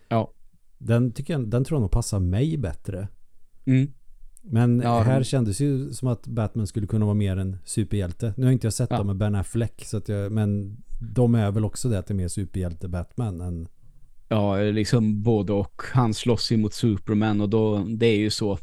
[0.09, 0.33] Ja.
[0.77, 3.07] Den, tycker jag, den tror jag nog passar mig bättre.
[3.65, 3.93] Mm.
[4.41, 8.33] Men Ja, här men- kändes ju som att Batman skulle kunna vara mer en superhjälte.
[8.37, 8.97] Nu har inte jag sett Ja.
[8.97, 9.83] dem med Ben Affleck.
[9.85, 13.41] Så att jag, men de är väl också det att det är mer superhjälte Batman
[13.41, 13.67] än...
[14.29, 15.81] Ja, liksom både och.
[15.93, 18.57] Han slåss ju mot Superman och då, det är ju så.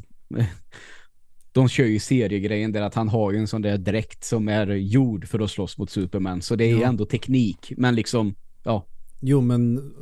[1.57, 4.67] De kör ju seriegrejen där att han har ju en sån där dräkt som är
[4.67, 6.41] gjord för att slåss mot Superman.
[6.41, 6.87] Så det är Ja.
[6.87, 7.73] ändå teknik.
[7.77, 8.85] Men liksom, ja.
[9.19, 9.93] Jo men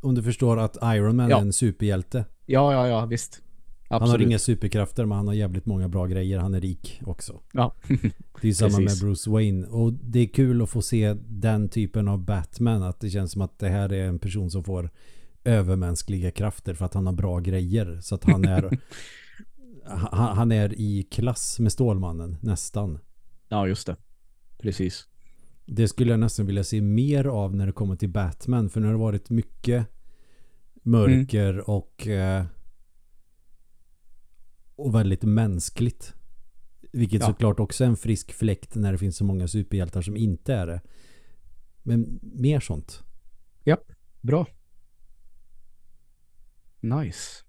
[0.00, 1.36] om du förstår att Iron Man Ja.
[1.36, 2.24] är en superhjälte.
[2.46, 3.40] Ja, ja, ja, visst.
[3.88, 4.26] Han har Absolut.
[4.28, 6.38] inga superkrafter men han har jävligt många bra grejer.
[6.38, 7.40] Han är rik också.
[7.52, 7.74] Ja.
[8.40, 9.66] Det är ju samma med Bruce Wayne.
[9.66, 12.82] Och det är kul att få se den typen av Batman.
[12.82, 14.90] Att det känns som att det här är en person som får
[15.44, 17.98] övermänskliga krafter för att han har bra grejer.
[18.02, 18.78] Så att han är
[19.86, 22.98] han, han är i klass med Stålmannen nästan.
[23.48, 23.96] ja, just det.
[24.58, 25.08] Precis.
[25.66, 28.70] Det skulle jag nästan vilja se mer av när det kommer till Batman.
[28.70, 29.86] För nu har det varit mycket
[30.82, 32.44] mörker och eh,
[34.76, 36.14] och väldigt mänskligt.
[36.92, 37.26] Vilket Ja.
[37.26, 40.66] såklart också är en frisk fläkt när det finns så många superhjältar som inte är
[40.66, 40.80] det.
[41.82, 43.02] Men mer sånt.
[44.20, 44.46] Bra.
[46.80, 47.44] Nice.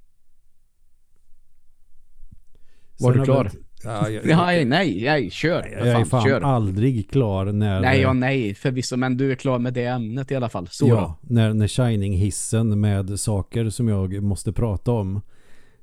[3.00, 3.52] Var Sen du klar?
[3.84, 5.68] Ja, jag, Nej, nej, nej, kör.
[5.78, 6.42] jag, jag är fan, kör.
[6.42, 7.82] aldrig klar när...
[7.82, 8.98] Nej, ja, nej, förvisso.
[8.98, 10.68] Men du är klar med det ämnet i alla fall.
[10.72, 15.16] Så ja, när, när Shining-hissen med saker som jag måste prata om.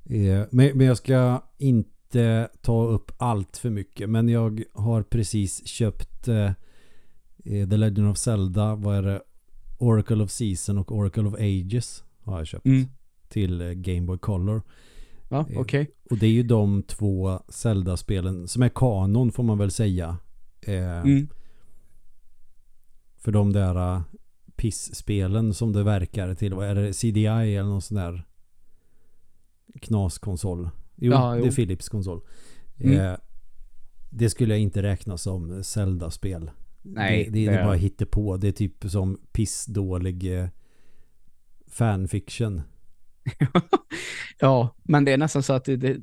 [0.05, 4.11] Eh, men, men jag ska inte ta upp allt för mycket.
[4.11, 6.45] Men jag har precis köpt eh,
[7.45, 8.75] eh, The Legend of Zelda.
[8.75, 9.21] Vad är det?
[9.79, 12.65] Oracle of Season och Oracle of Ages har jag köpt.
[12.65, 12.71] då.
[12.71, 12.87] Mm.
[13.29, 14.63] Till eh, Game Boy Color.
[15.33, 15.91] Ja, Eh, okej.
[16.11, 20.17] Och det är ju de två Zelda-spelen som är kanon får man väl säga.
[20.61, 21.29] Eh, Mm.
[23.17, 24.03] För de där uh,
[24.57, 26.55] piss-spelen som det verkar till.
[26.55, 26.93] Vad är det?
[26.93, 28.27] CDI eller någon sån där
[29.81, 30.69] knaskonsol?
[30.97, 31.53] Jo, Ja, det är jo.
[31.53, 32.21] Philips konsol.
[32.79, 33.01] Mm.
[33.01, 33.17] Eh,
[34.11, 36.51] det skulle jag inte räkna som Zelda-spel.
[36.83, 38.37] Nej, det, det, det- är bara hittepå.
[38.37, 40.49] Det är typ som pissdålig eh,
[41.67, 42.61] fanfiction.
[44.39, 45.97] ja, men det är nästan så att det, det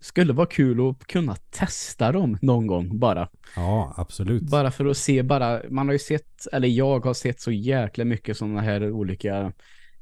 [0.00, 3.28] skulle vara kul att kunna testa dem någon gång bara.
[3.56, 4.42] Ja, absolut.
[4.42, 8.04] Bara för att se, bara, man har ju sett, eller jag har sett så jäkla
[8.04, 9.52] mycket sådana här olika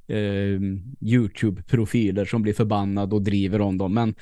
[0.07, 0.61] eh,
[1.01, 3.95] YouTube-profiler som blir förbannade och driver om dem.
[3.95, 4.15] Men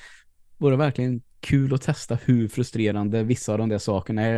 [0.59, 4.37] vore verkligen kul att testa hur frustrerande vissa av de där sakerna är.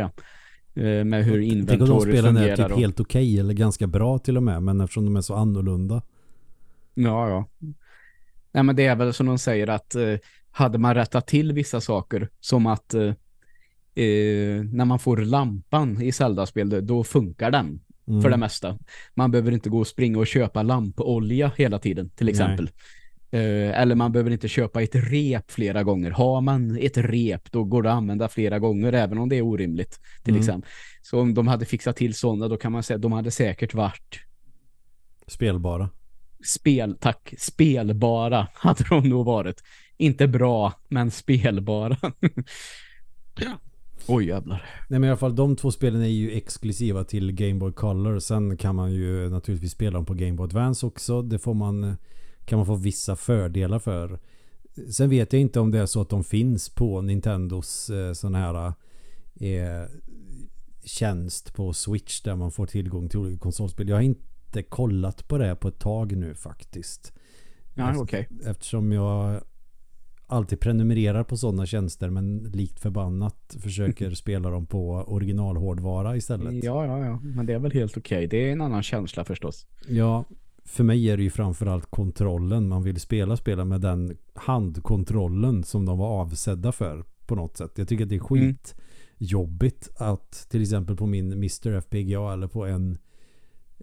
[0.75, 2.55] Eh, med hur Tänk de inventoriet spelen är fungerar.
[2.67, 4.63] typ och- helt okej eller ganska bra till och med.
[4.63, 6.01] Men eftersom de är så annorlunda.
[6.93, 7.45] Ja, ja.
[8.51, 10.15] Nej, men det är väl som de säger att eh,
[10.51, 13.03] hade man rättat till vissa saker som att eh,
[13.95, 18.21] eh, när man får lampan i Zelda-spel då- funkar den Mm.
[18.21, 18.79] för det mesta.
[19.15, 22.69] Man behöver inte gå och springa och köpa lampolja hela tiden till exempel.
[23.31, 26.11] Eh, eller man behöver inte köpa ett rep flera gånger.
[26.11, 29.41] Har man ett rep då går det att använda flera gånger även om det är
[29.41, 30.39] orimligt till Mm.
[30.39, 30.69] exempel.
[31.01, 33.73] Så om de hade fixat till sådana då kan man säga att de hade säkert
[33.73, 34.19] varit
[35.27, 35.89] Spelbara.
[36.45, 37.33] Spel, tack.
[37.37, 39.63] Spelbara hade de nog varit.
[39.97, 41.97] Inte bra, men spelbara.
[44.07, 44.65] Oj jävlar.
[44.89, 48.19] Nej men i alla fall de två spelen är ju exklusiva till Game Boy Color.
[48.19, 51.21] Sen kan man ju naturligtvis spela dem på Game Boy Advance också.
[51.21, 51.95] Det får man,
[52.45, 54.19] kan man få vissa fördelar för.
[54.91, 58.35] Sen vet jag inte om det är så att de finns på Nintendos eh, sån
[58.35, 58.73] här
[59.35, 59.89] eh,
[60.85, 63.89] tjänst på Switch där man får tillgång till olika konsolspel.
[63.89, 64.30] Jag har inte
[64.69, 67.13] kollat på det på ett tag nu faktiskt.
[67.73, 67.97] Ja.
[67.97, 68.25] Okay.
[68.45, 69.41] Eftersom jag
[70.27, 76.63] alltid prenumererar på sådana tjänster men likt förbannat försöker spela dem på originalhårdvara istället.
[76.63, 77.19] Ja, ja, ja.
[77.23, 78.17] Men det är väl helt okej.
[78.17, 78.27] Okay.
[78.27, 79.67] Det är en annan känsla förstås.
[79.87, 80.25] Ja,
[80.65, 82.67] för mig är det ju framförallt kontrollen.
[82.67, 87.71] Man vill spela spela med den handkontrollen som de var avsedda för på något sätt.
[87.75, 88.83] Jag tycker att det är skit mm.
[89.17, 91.81] jobbigt att till exempel på min Mr.
[91.81, 92.97] FPGA eller på en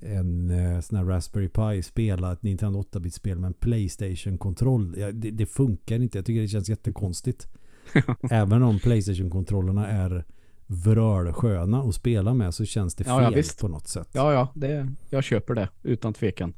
[0.03, 4.95] en eh, sån här Raspberry Pi spela ett Nintendo 8-bit-spel med en Playstation-kontroll.
[4.99, 6.19] Ja, det, det, funkar inte.
[6.19, 7.49] Jag tycker det känns jättekonstigt.
[8.31, 10.25] Även om Playstation-kontrollerna är
[10.67, 14.09] vrölsköna att spela med så känns det fel ja, ja, på något sätt.
[14.13, 14.53] Ja, ja.
[14.55, 16.55] Det, jag köper det utan tvekan.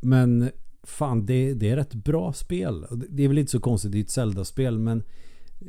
[0.00, 0.50] Men
[0.82, 2.86] fan, det, det är rätt bra spel.
[2.90, 5.02] Det är väl inte så konstigt, det är ett Zelda-spel men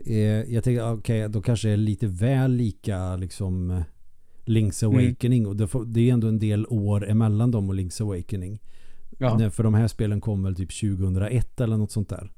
[0.05, 3.83] eh, jag tänker, okej, okay, då kanske det är lite väl lika liksom
[4.47, 4.95] Link's mm.
[4.95, 5.39] Awakening.
[5.39, 5.49] Mm.
[5.49, 8.61] Och det, får, det, är ändå en del år emellan dem och Link's Awakening.
[9.17, 9.49] Ja.
[9.49, 12.31] För de här spelen kom väl typ 2001 eller något sånt där.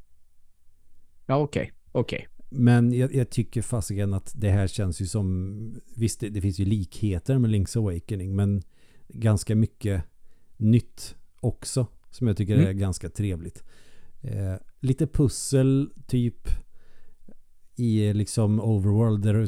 [1.26, 1.62] Ja, okej.
[1.62, 1.72] Okay.
[1.91, 2.17] Okej.
[2.17, 2.60] Okay.
[2.62, 5.82] Men jag, jag tycker fasiken att det här känns ju som...
[5.95, 8.36] Visst, det, det, finns ju likheter med Link's Awakening.
[8.36, 8.62] Men
[9.08, 10.04] ganska mycket
[10.58, 11.88] nytt också.
[12.12, 12.67] Som jag tycker mm.
[12.67, 13.63] är ganska trevligt.
[14.22, 16.48] Eh, lite pussel, typ
[17.80, 19.24] i liksom Overworld.
[19.24, 19.48] Där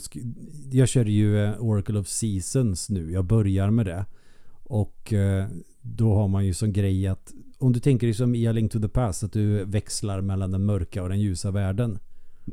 [0.71, 3.11] jag kör ju eh, Oracle of Seasons nu.
[3.11, 4.05] Jag börjar med det.
[4.63, 5.47] Och eh,
[5.81, 8.71] då har man ju som grej att om du tänker dig som i A Link
[8.71, 11.99] to the Past att du växlar mellan den mörka och den ljusa världen.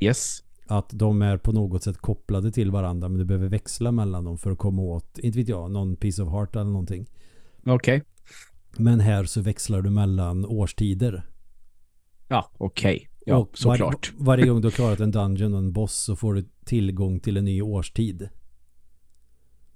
[0.01, 0.43] Yes.
[0.67, 4.39] Att de är på något sätt kopplade till varandra men du behöver växla mellan dem
[4.39, 7.07] för att komma åt, inte vet jag, någon piece of heart eller någonting.
[7.67, 7.73] Okej.
[7.73, 8.01] Okay.
[8.77, 11.23] Men här så växlar du mellan årstider.
[12.29, 12.97] Ja, okej.
[12.97, 13.09] Okay.
[13.29, 14.13] Ja, och såklart.
[14.17, 17.21] Var, varje gång du har klarat en dungeon och en boss så får du tillgång
[17.21, 18.29] till en ny årstid.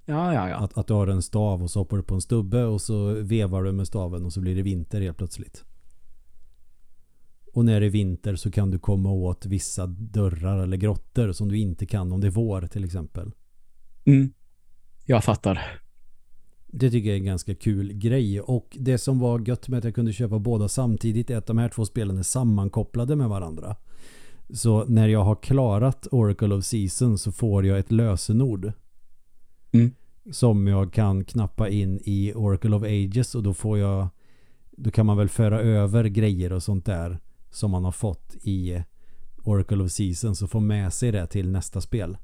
[0.04, 0.56] Ja, ja, ja.
[0.56, 3.12] Att, att du har en stav och så hoppar du på en stubbe och så
[3.12, 5.64] vevar du med staven och så blir det vinter helt plötsligt.
[7.52, 11.48] Och när det är vinter så kan du komma åt vissa dörrar eller grottor som
[11.48, 13.32] du inte kan om det är vår till exempel.
[14.04, 14.32] Mm.
[15.04, 15.81] Jag fattar.
[16.74, 18.40] Det tycker jag är en ganska kul grej.
[18.40, 21.58] Och det som var gött med att jag kunde köpa båda samtidigt är att de
[21.58, 23.76] här två spelen är sammankopplade med varandra.
[24.50, 28.72] Så när jag har klarat Oracle of Season så får jag ett lösenord.
[29.72, 29.90] Mm.
[30.30, 34.08] Som jag kan knappa in i Oracle of Ages och då får jag
[34.76, 37.18] då kan man väl föra över grejer och sånt där
[37.50, 38.82] som man har fått i
[39.44, 42.16] Oracle of Seasons och få med sig det till nästa spel.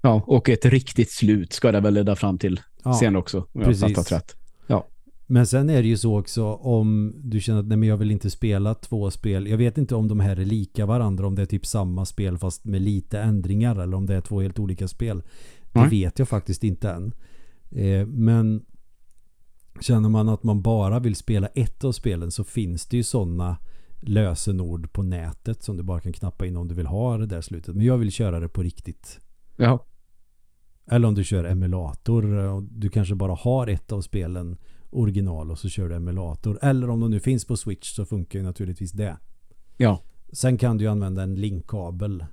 [0.00, 3.38] Ja, och ett riktigt slut ska det väl leda fram till ja, sen också.
[3.52, 3.82] Om precis.
[3.82, 4.36] jag fattat rätt.
[4.66, 4.86] Ja.
[5.26, 8.10] Men sen är det ju så också om du känner att nej, men jag vill
[8.10, 9.46] inte spela två spel.
[9.46, 11.26] Jag vet inte om de här är lika varandra.
[11.26, 13.76] Om det är typ samma spel fast med lite ändringar.
[13.76, 15.22] Eller om det är två helt olika spel.
[15.72, 15.90] Det mm.
[15.90, 17.12] vet jag faktiskt inte än.
[17.70, 18.64] Eh, men
[19.80, 23.56] känner man att man bara vill spela ett av spelen så finns det ju sådana
[24.00, 27.40] lösenord på nätet som du bara kan knappa in om du vill ha det där
[27.40, 27.76] slutet.
[27.76, 29.20] Men jag vill köra det på riktigt.
[29.56, 29.84] Ja.
[30.90, 34.56] Eller om du kör emulator och du kanske bara har ett av spelen
[34.90, 36.58] original och så kör du emulator.
[36.62, 39.16] Eller om de nu finns på Switch så funkar ju naturligtvis det.
[39.76, 40.02] Ja.
[40.32, 42.24] Sen kan du ju använda en linkkabel.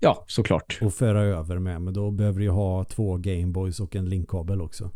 [0.00, 0.78] Ja, såklart.
[0.82, 1.82] Och föra över med.
[1.82, 4.90] Men då behöver du ju ha två Gameboys och en linkkabel också.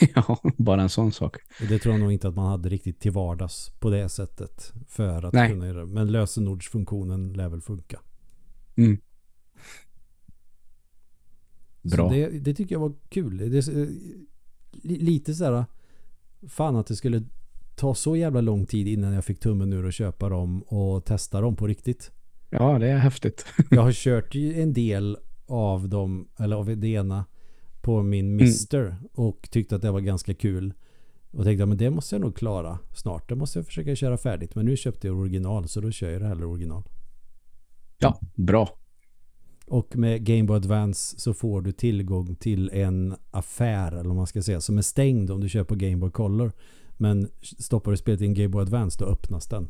[0.14, 1.36] ja, bara en sån sak.
[1.60, 4.72] Och det tror jag nog inte att man hade riktigt till vardags på det sättet.
[4.88, 5.50] För att Nej.
[5.50, 5.86] kunna göra det.
[5.86, 8.00] Men lösenordsfunktionen lär väl funka.
[8.76, 8.98] Mm.
[11.90, 12.10] Bra.
[12.10, 13.50] Det, det, tycker jag var kul.
[13.50, 13.68] Det,
[14.82, 15.64] lite så här
[16.48, 17.22] fan att det skulle
[17.74, 21.40] ta så jävla lång tid innan jag fick tummen ur och köpa dem och testa
[21.40, 22.10] dem på riktigt.
[22.50, 23.46] Ja, det är häftigt.
[23.70, 27.24] jag har kört en del av dem, eller av det ena
[27.80, 28.96] på min Mister mm.
[29.14, 30.72] och tyckte att det var ganska kul.
[31.30, 33.28] Och tänkte att det måste jag nog klara snart.
[33.28, 34.54] Det måste jag försöka köra färdigt.
[34.54, 36.82] Men nu köpte jag original så då kör jag det hellre original.
[37.98, 38.78] Ja, bra.
[39.66, 44.26] Och med Game Boy Advance så får du tillgång till en affär eller vad man
[44.26, 46.52] ska säga som är stängd om du köper Game Boy Color.
[46.96, 49.68] Men stoppar du spelet i en Game Boy Advance då öppnas den.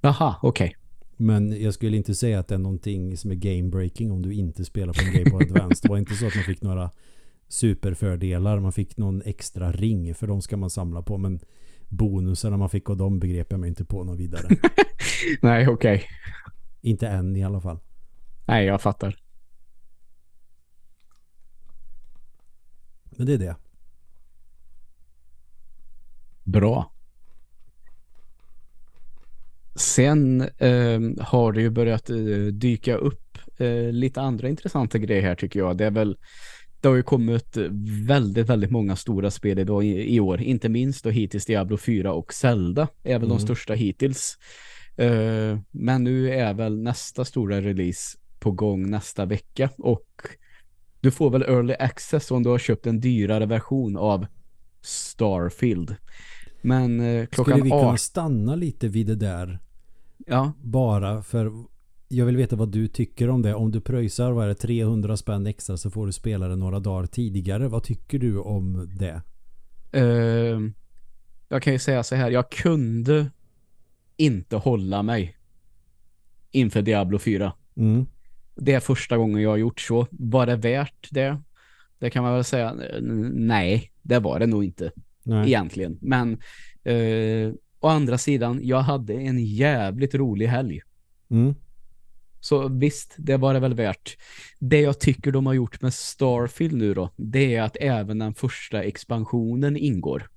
[0.00, 0.66] Jaha, okej.
[0.66, 0.78] Okay.
[1.16, 4.34] Men jag skulle inte säga att det är någonting som är game breaking om du
[4.34, 5.82] inte spelar på en Game Boy Advance.
[5.82, 6.90] Det var inte så att man fick några
[7.48, 8.60] superfördelar.
[8.60, 11.18] Man fick någon extra ring för de ska man samla på.
[11.18, 11.40] Men
[11.88, 14.48] bonusarna man fick och de begrep jag mig inte på något vidare.
[15.42, 15.94] Nej, okej.
[15.94, 16.08] Okay.
[16.84, 17.78] Inte än i alla fall.
[18.46, 19.16] Nej, jag fattar.
[23.10, 23.56] Men det är det.
[26.42, 26.92] Bra.
[29.74, 32.16] Sen eh, har det ju börjat eh,
[32.52, 35.76] dyka upp eh, lite andra intressanta grejer här tycker jag.
[35.76, 36.16] Det är väl
[36.80, 37.56] det har ju kommit
[38.06, 40.40] väldigt, väldigt många stora spel idag i, i år.
[40.40, 43.28] Inte minst då hittills Diablo 4 och Zelda är väl mm.
[43.28, 44.38] de största hittills.
[45.00, 50.08] Uh, men nu är väl nästa stora release på gång nästa vecka och
[51.00, 54.26] du får väl early access om du har köpt en dyrare version av
[54.82, 55.96] Starfield.
[56.62, 59.58] Men uh, klockan Skulle vi kunna stanna lite vid det där?
[60.26, 60.52] Ja.
[60.62, 61.52] Bara för
[62.08, 63.54] jag vill veta vad du tycker om det.
[63.54, 66.80] Om du pröjsar, vad är det, 300 spänn extra så får du spela det några
[66.80, 67.68] dagar tidigare.
[67.68, 69.22] Vad tycker du om det?
[69.96, 70.70] Uh,
[71.48, 73.30] jag kan ju säga så här, jag kunde
[74.16, 75.36] inte hålla mig
[76.50, 77.52] inför Diablo 4.
[77.76, 78.06] Mm.
[78.54, 80.06] Det är första gången jag har gjort så.
[80.10, 81.42] Var det värt det?
[81.98, 82.74] Det kan man väl säga.
[83.32, 84.92] Nej, det var det nog inte.
[85.22, 85.48] Nej.
[85.48, 85.98] Egentligen.
[86.00, 86.38] Men
[86.88, 90.80] uh, å andra sidan, jag hade en jävligt rolig helg.
[91.30, 91.54] Mm.
[92.40, 94.16] Så visst, det var det väl värt.
[94.58, 98.34] Det jag tycker de har gjort med Starfield nu då, det är att även den
[98.34, 100.28] första expansionen ingår.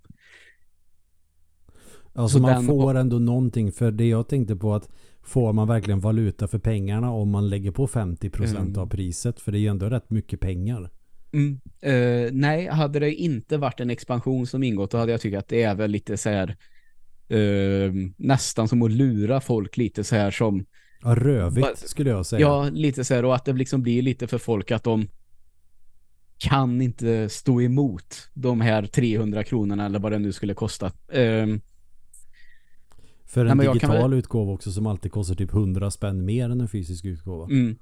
[2.18, 2.66] Alltså så man den...
[2.66, 4.90] får ändå någonting för det jag tänkte på att
[5.24, 8.80] får man verkligen valuta för pengarna om man lägger på 50% mm.
[8.80, 10.90] av priset för det är ju ändå rätt mycket pengar.
[11.34, 11.60] Mm.
[11.86, 15.48] Uh, nej, hade det inte varit en expansion som ingått då hade jag tyckt att
[15.48, 16.58] det är väl lite så här
[17.34, 20.66] uh, nästan som att lura folk lite så här som
[21.02, 22.42] Ja, rövigt skulle jag säga.
[22.42, 25.08] Ja, lite så här och att det liksom blir lite för folk att de
[26.38, 30.92] kan inte stå emot de här 300 kronorna eller vad det nu skulle kosta.
[31.08, 31.62] Um,
[33.28, 34.20] för en nej, digital väl...
[34.20, 37.46] utgåva också som alltid kostar typ 100 spänn mer än en fysisk utgåva.
[37.46, 37.76] Mm.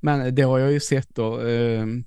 [0.00, 1.38] Men det har jag ju sett då.
[1.40, 2.04] Um,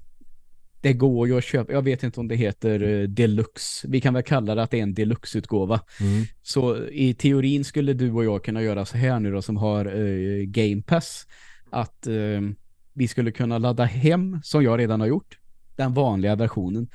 [0.82, 3.88] det går ju att köpa, jag vet inte om det heter uh, deluxe.
[3.88, 5.82] Vi kan väl kalla det att det är en deluxe-utgåva.
[6.00, 6.26] Mm.
[6.42, 9.98] Så i teorin skulle du och jag kunna göra så här nu då som har
[9.98, 11.28] uh, Game Pass.
[11.70, 12.50] Att uh,
[12.94, 15.40] vi skulle kunna ladda hem, som jag redan har gjort,
[15.76, 16.88] den vanliga versionen.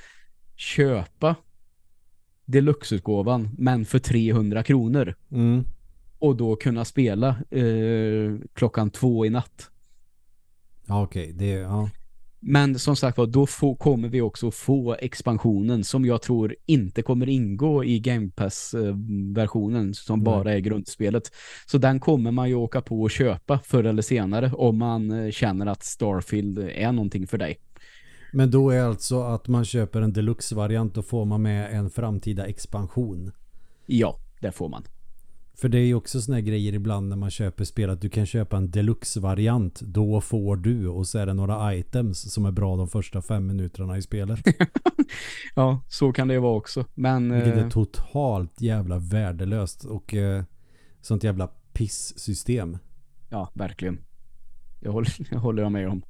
[0.56, 1.36] Köpa
[2.44, 5.14] deluxe-utgåvan, men för 300 kronor.
[5.32, 5.64] Mm.
[6.24, 7.36] Och då kunna spela
[8.54, 9.70] klockan två i natt.
[10.86, 11.22] Ja, okej.
[11.22, 11.32] Okay.
[11.32, 11.90] Det, ja.
[12.40, 17.02] Men som sagt var, då få, kommer vi också få expansionen som jag tror inte
[17.02, 20.24] kommer ingå i Game Pass-versionen som mm.
[20.24, 21.30] bara är grundspelet.
[21.66, 25.30] Så den kommer man ju åka på och köpa förr eller senare om man eh,
[25.30, 27.58] känner att Starfield är någonting för dig.
[28.32, 32.46] Men då är alltså att man köper en deluxe-variant och får man med en framtida
[32.46, 33.32] expansion?
[33.86, 34.84] Ja, det får man.
[35.56, 38.26] För det är ju också såna grejer ibland när man köper spel att du kan
[38.26, 39.80] köpa en deluxe-variant.
[39.80, 43.46] Då får du och så är det några items som är bra de första fem
[43.46, 44.40] minuterna i spelet.
[45.54, 46.84] ja, så kan det ju vara också.
[46.94, 50.44] Men, Vilket är eh, totalt jävla värdelöst och eh,
[51.00, 52.78] sånt jävla piss-system.
[53.28, 53.98] Ja, verkligen.
[54.80, 56.02] Jag håller, jag håller med om.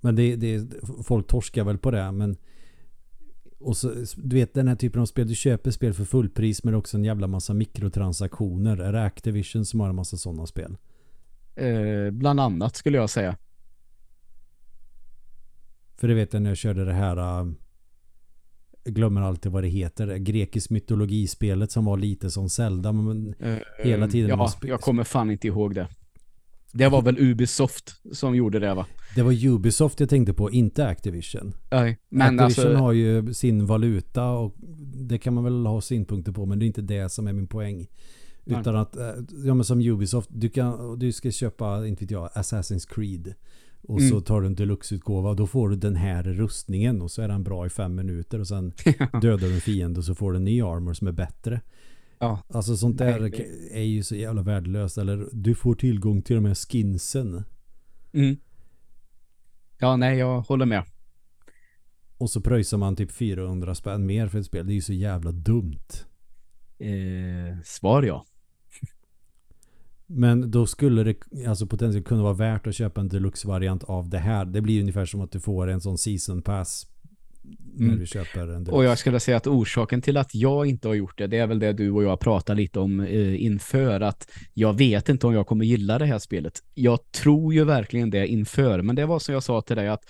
[0.00, 0.70] Men det, det,
[1.04, 2.36] folk torskar väl på det, men
[3.60, 6.74] och så, du vet den här typen av spel, du köper spel för fullpris men
[6.74, 8.76] också en jävla massa mikrotransaktioner.
[8.76, 10.76] Är det Activision som har en massa sådana spel?
[11.54, 13.36] Eh, bland annat skulle jag säga.
[15.96, 17.16] För det vet jag när jag körde det här
[18.84, 20.16] jag glömmer alltid vad det heter.
[20.16, 24.30] Grekisk mytologispelet som var lite som Zelda men uh, hela tiden.
[24.30, 25.88] Ja, jag kommer fan inte ihåg det.
[26.72, 28.86] Det var väl Ubisoft som gjorde det va?
[29.14, 31.54] Det var Ubisoft jag tänkte på, inte Activision.
[31.70, 32.82] Nej, men Activision alltså...
[32.84, 34.54] har ju sin valuta och
[34.94, 37.46] det kan man väl ha synpunkter på men det är inte det som är min
[37.46, 37.88] poäng.
[38.44, 38.82] Utan Nej.
[38.82, 39.12] att, eh,
[39.44, 43.34] ja men som Ubisoft, du, kan, du ska köpa, inte vet jag, Assassin's Creed.
[43.82, 44.10] Och mm.
[44.10, 47.28] så tar du en deluxe-utgåva och då får du den här rustningen och så är
[47.28, 48.72] den bra i fem minuter och sen
[49.22, 51.60] dödar du en fiende och så får du en ny armor som är bättre.
[52.20, 52.42] Ja.
[52.48, 53.34] Alltså sånt där
[53.72, 54.98] är ju så jävla värdelöst.
[54.98, 57.44] Eller du får tillgång till de här skinsen.
[58.12, 58.36] Mm.
[59.78, 60.84] Ja, nej, jag håller med.
[62.18, 64.66] Och så pröjsar man typ 400 spänn mer för ett spel.
[64.66, 65.88] Det är ju så jävla dumt.
[66.78, 68.26] Eh, svar ja.
[70.06, 74.18] Men då skulle det alltså potentiellt kunna vara värt att köpa en deluxe-variant av det
[74.18, 74.44] här.
[74.44, 76.89] Det blir ungefär som att du får en sån season pass
[77.58, 77.98] när mm.
[77.98, 81.18] du köper en Och jag skulle säga att orsaken till att jag inte har gjort
[81.18, 84.78] det, det är väl det du och jag pratar lite om eh, inför att jag
[84.78, 86.58] vet inte om jag kommer gilla det här spelet.
[86.74, 90.04] Jag tror ju verkligen det inför, men det var som jag sa till dig att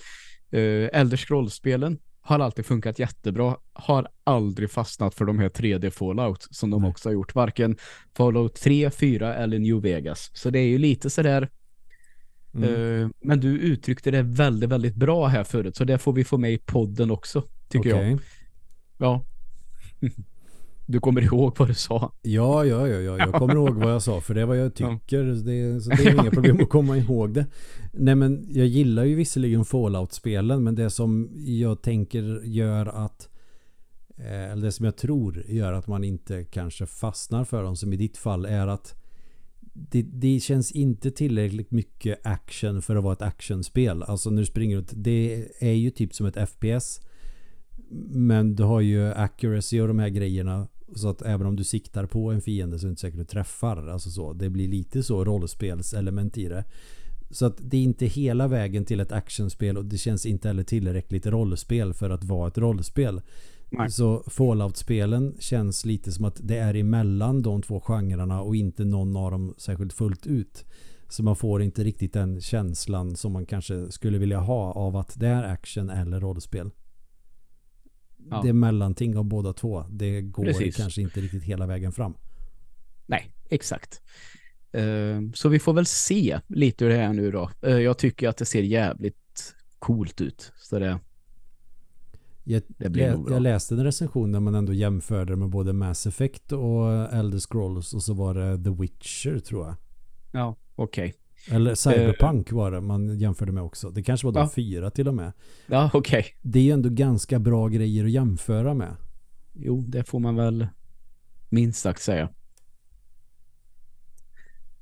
[0.51, 3.57] eh, Elder Scrolls-spelen har alltid funkat jättebra.
[3.73, 6.91] Har aldrig fastnat för de här 3D Fallout som de Nej.
[6.91, 7.35] också har gjort.
[7.35, 7.77] Varken
[8.17, 10.31] Fallout 3, 4 eller New Vegas.
[10.35, 11.49] Så det är ju lite sådär
[12.55, 13.03] Mm.
[13.03, 15.77] eh, men du uttryckte det väldigt, väldigt bra här förut.
[15.77, 17.99] Så det får vi få med i podden också, tycker jag.
[17.99, 18.19] Okej.
[18.99, 19.25] Ja.
[20.87, 22.13] Du kommer ihåg vad du sa.
[22.23, 24.75] Ja, ja, ja, ja, jag kommer ihåg vad jag sa för det är vad jag
[24.75, 25.23] tycker.
[25.25, 27.47] Det, så det är inga problem att komma ihåg det.
[27.93, 33.29] Nej men jag gillar ju visserligen Fallout-spelen men det som jag tänker gör att
[34.17, 37.93] eh, eller det som jag tror gör att man inte kanske fastnar för dem som
[37.93, 39.00] i ditt fall är att
[39.73, 44.03] det, det känns inte tillräckligt mycket action för att vara ett actionspel.
[44.03, 47.01] Alltså när du springer runt, det är ju typ som ett FPS.
[48.11, 50.69] Men du har ju accuracy och de här grejerna.
[50.95, 53.29] Så att även om du siktar på en fiende så är det inte säkert att
[53.29, 53.87] du träffar.
[53.87, 54.33] Alltså så.
[54.33, 56.65] Det blir lite så rollspelselement i det.
[57.31, 60.63] Så att det är inte hela vägen till ett actionspel och det känns inte heller
[60.63, 63.21] tillräckligt rollspel för att vara ett rollspel.
[63.71, 63.91] Nej.
[63.91, 69.17] Så Fallout-spelen känns lite som att det är emellan de två genrerna och inte någon
[69.17, 70.65] av dem särskilt fullt ut.
[71.09, 75.21] Så man får inte riktigt den känslan som man kanske skulle vilja ha av att
[75.21, 76.71] det är action eller rollspel.
[78.31, 78.41] Ja.
[78.43, 79.85] Det är mellanting av båda två.
[79.91, 80.77] Det går Precis.
[80.77, 82.15] kanske inte riktigt hela vägen fram.
[83.07, 84.03] Nej, exakt.
[84.73, 87.51] Eh, så vi får väl se lite hur det är nu då.
[87.63, 90.53] Eh, jag tycker att det ser jävligt coolt ut.
[90.57, 91.01] Så det,
[92.45, 96.07] Jag, Det blir lä- jag läste en recension där man ändå jämförde med både Mass
[96.07, 99.77] Effect och Elder Scrolls och så var det The Witcher tror jag.
[100.33, 101.15] ja, okej.
[101.51, 103.91] Eller Cyberpunk var det man jämförde med också.
[103.91, 104.51] Det kanske var de Ja.
[104.55, 105.33] fyra till och med.
[105.67, 106.27] Ja, okej.
[106.43, 108.97] Det är ju ändå ganska bra grejer att jämföra med.
[109.53, 110.67] Jo, det får man väl
[111.49, 112.29] minst sagt säga.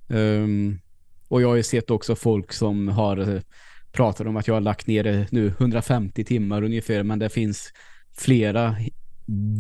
[0.09, 0.79] Ehm,
[1.29, 3.43] och jag har ju sett också folk som har
[3.93, 7.72] pratat om att jag har lagt ner det nu 150 timmar ungefär, men det finns
[8.16, 8.76] flera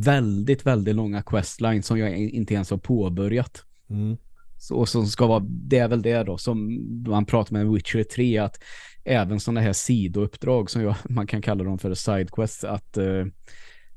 [0.04, 3.64] väldigt, väldigt långa questlines som jag inte ens har påbörjat.
[3.90, 4.16] Mm.
[4.58, 8.02] Så, och som ska vara, det är väl det då som man pratar med Witcher
[8.02, 8.60] 3 att
[9.04, 13.26] även sådana här sidouppdrag som jag, man kan kalla dem för sidequests att eh,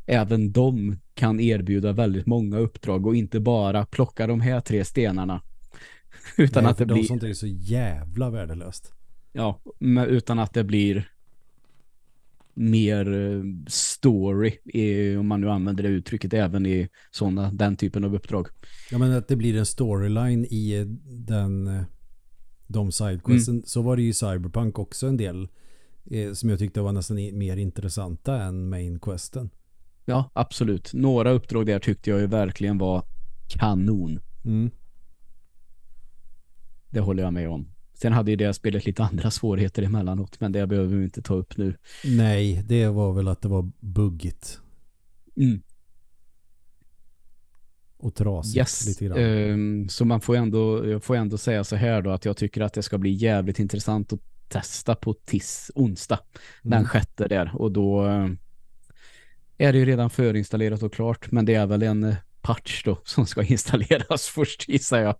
[0.06, 5.42] även de kan erbjuda väldigt många uppdrag och inte bara plocka de här tre stenarna
[6.38, 8.94] utan Nej, att det de blir sånt är så jävla värdelöst.
[9.32, 9.62] Ja,
[10.08, 11.12] utan att det blir
[12.54, 18.04] mer eh, story i, om man nu använder det uttrycket även i sådana, den typen
[18.04, 18.48] av uppdrag.
[18.92, 21.84] Ja men att det blir en storyline i eh, den eh,
[22.68, 23.56] de sidequesten.
[23.56, 23.66] Mm.
[23.66, 25.48] Så var det ju Cyberpunk också en del
[26.12, 29.50] eh, som jag tyckte var nästan mer intressanta än mainquesten.
[30.06, 30.94] Ja, absolut.
[30.94, 33.04] Några uppdrag där tyckte jag ju verkligen var
[33.48, 34.20] kanon.
[34.46, 34.72] Mm.
[36.90, 37.68] Det håller jag med om.
[38.02, 41.34] Sen hade ju det spelet lite andra svårigheter emellanåt, men det behöver vi inte ta
[41.34, 41.78] upp nu.
[42.06, 44.60] Nej, det var väl att det var buggigt
[45.38, 45.62] Mm.
[47.98, 48.88] och trasigt Yes.
[48.88, 49.18] lite grann.
[49.18, 52.62] Ehm, så man får ändå, jag får ändå säga så här då att jag tycker
[52.62, 56.20] att det ska bli jävligt intressant att testa på TIS onsdag.
[56.64, 56.86] Den Mm.
[56.86, 57.52] sjätte där.
[57.56, 58.28] Och då eh,
[59.58, 61.32] är det ju redan förinstallerat och klart.
[61.32, 65.16] Men det är väl en eh, patch då som ska installeras först gissar jag.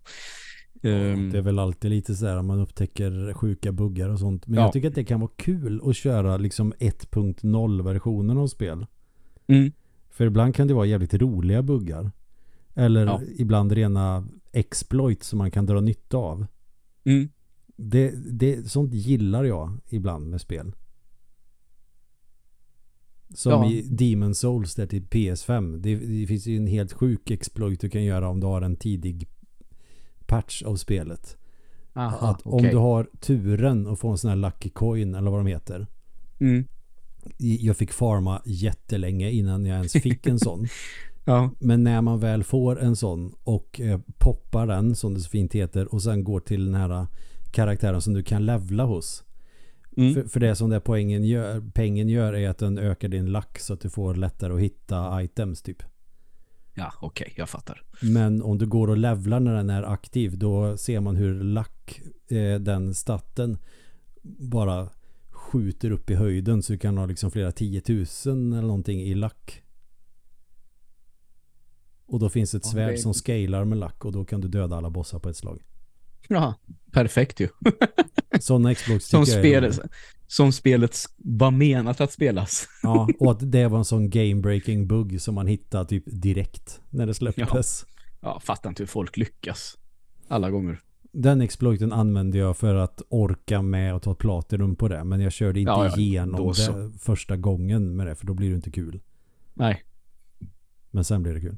[0.82, 4.46] Ehm, Det är väl alltid lite så här man upptäcker sjuka buggar och sånt.
[4.46, 4.62] Men Ja.
[4.62, 8.86] jag tycker att det kan vara kul att köra liksom 1.0 versionen av spel.
[9.46, 9.72] mm,
[10.10, 12.10] För ibland kan det vara jävligt roliga buggar.
[12.74, 13.20] Eller Ja.
[13.38, 16.46] ibland rena exploit som man kan dra nytta av.
[17.04, 17.28] mm,
[17.76, 20.72] Det, det, sånt gillar jag ibland med spel.
[23.34, 23.70] Som Ja.
[23.70, 25.78] i Demon Souls där till PS5.
[25.80, 28.76] Det, det finns ju en helt sjuk exploit du kan göra om du har en
[28.76, 29.28] tidig
[30.26, 31.36] patch av spelet.
[31.94, 32.70] aha, att om okej.
[32.70, 35.86] du har turen att få en sån här lucky coin eller vad de heter.
[36.40, 36.64] mm,
[37.38, 40.66] Jag fick farma jättelänge innan jag ens fick en sån.
[41.24, 45.30] ja, Men när man väl får en sån och eh, poppar den som det så
[45.30, 47.06] fint heter och sen går till den här
[47.50, 49.24] karaktären som du kan levla hos.
[49.96, 53.26] mm, För, för det som det poängen gör, pengen gör är att den ökar din
[53.26, 55.82] lack så att du får lättare att hitta items typ.
[56.74, 57.82] Ja okej, jag fattar.
[58.02, 62.00] Men om du går och levlar när den är aktiv då ser man hur lack,
[62.28, 63.58] eh, den statten
[64.22, 64.88] bara
[65.30, 69.62] skjuter upp i höjden så du kan ha liksom flera tiotusen eller någonting i lack.
[72.06, 74.90] Och då finns ett svärd som scalar med lack och då kan du döda alla
[74.90, 75.62] bossar på ett slag.
[76.28, 76.54] Ja,
[76.92, 77.48] perfekt ju.
[78.40, 79.72] Sådana exploits Som, tycker
[80.32, 82.68] som spelet var menat att spelas.
[82.82, 87.06] Ja, och att det var en sån game-breaking bugg som man hittade typ direkt när
[87.06, 87.86] det släpptes.
[88.20, 89.78] Ja, fattar inte hur folk lyckas.
[90.28, 90.80] Alla gånger.
[91.12, 95.04] den exploiten använde jag för att orka med och ta platinum på det.
[95.04, 98.14] Men jag körde inte Ja, ja, igenom det första gången med det.
[98.14, 99.00] För då blir det inte kul.
[99.54, 99.82] Nej.
[100.90, 101.56] Men sen blir det kul.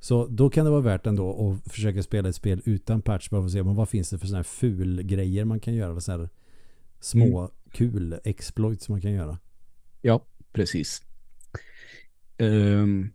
[0.00, 3.40] Så då kan det vara värt ändå att försöka spela ett spel utan patch bara
[3.40, 6.00] för att se vad finns det för sådana här ful grejer man kan göra.
[6.00, 6.28] Så här
[7.00, 7.50] små Mm.
[7.72, 9.38] kul exploits man kan göra.
[10.02, 11.02] Ja, precis.
[12.38, 13.10] Ehm,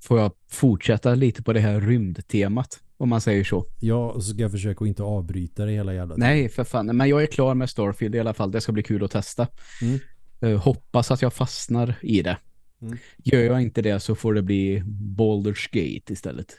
[0.00, 3.66] får jag fortsätta lite på det här rymdtemat, om man säger så?
[3.80, 6.16] Ja, och så ska jag försöka att inte avbryta det hela jävla.
[6.16, 6.96] Nej, för fan.
[6.96, 8.50] Men jag är klar med Starfield i alla fall.
[8.50, 9.48] Det ska bli kul att testa.
[9.82, 9.98] Mm.
[10.40, 12.38] Eh, hoppas att jag fastnar i det.
[12.82, 12.98] Mm.
[13.16, 14.82] Gör jag inte det så får det bli
[15.18, 16.56] Baldur's Gate istället.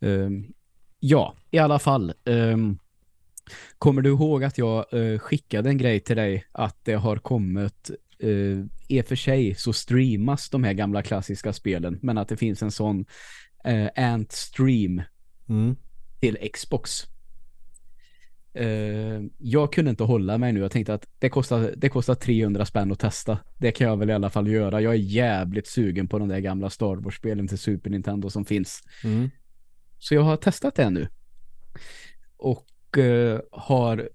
[0.00, 0.46] Ehm,
[1.00, 2.12] ja, i alla fall.
[2.24, 2.78] Ehm,
[3.78, 7.90] kommer du ihåg att jag eh, skickade en grej till dig att det har kommit
[8.24, 12.36] uh, i och för sig så streamas de här gamla klassiska spelen men att det
[12.36, 13.04] finns en sån
[13.68, 15.02] uh, Ant Stream
[15.48, 15.76] Mm.
[16.20, 17.06] till Xbox.
[18.54, 20.60] Eh, jag kunde inte hålla mig nu.
[20.60, 23.38] Jag tänkte att det kostar, det kostar 300 spänn att testa.
[23.58, 24.80] Det kan jag väl i alla fall göra.
[24.80, 28.82] Jag är jävligt sugen på de där gamla Star Wars-spelen till Super Nintendo som finns.
[29.04, 29.30] Mm.
[29.98, 31.08] Så jag har testat det nu.
[32.36, 34.08] Och eh, har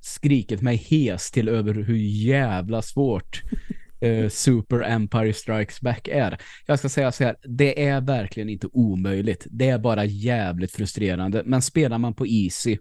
[0.00, 3.42] skrikit mig hes till över hur jävla svårt
[4.00, 6.38] eh, Super Empire Strikes Back är.
[6.66, 9.46] Jag ska säga så här, det är verkligen inte omöjligt.
[9.50, 11.42] Det är bara jävligt frustrerande.
[11.46, 12.78] Men spelar man på easy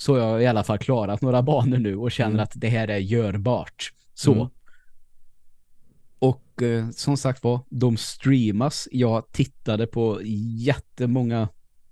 [0.00, 2.42] så har jag i alla fall klarat några banor nu och känner Mm.
[2.42, 3.92] att det här är görbart.
[4.14, 4.32] Så.
[4.32, 4.46] Mm.
[6.18, 8.88] Och eh, som sagt var, de streamas.
[8.92, 10.20] Jag tittade på
[10.58, 11.48] jättemånga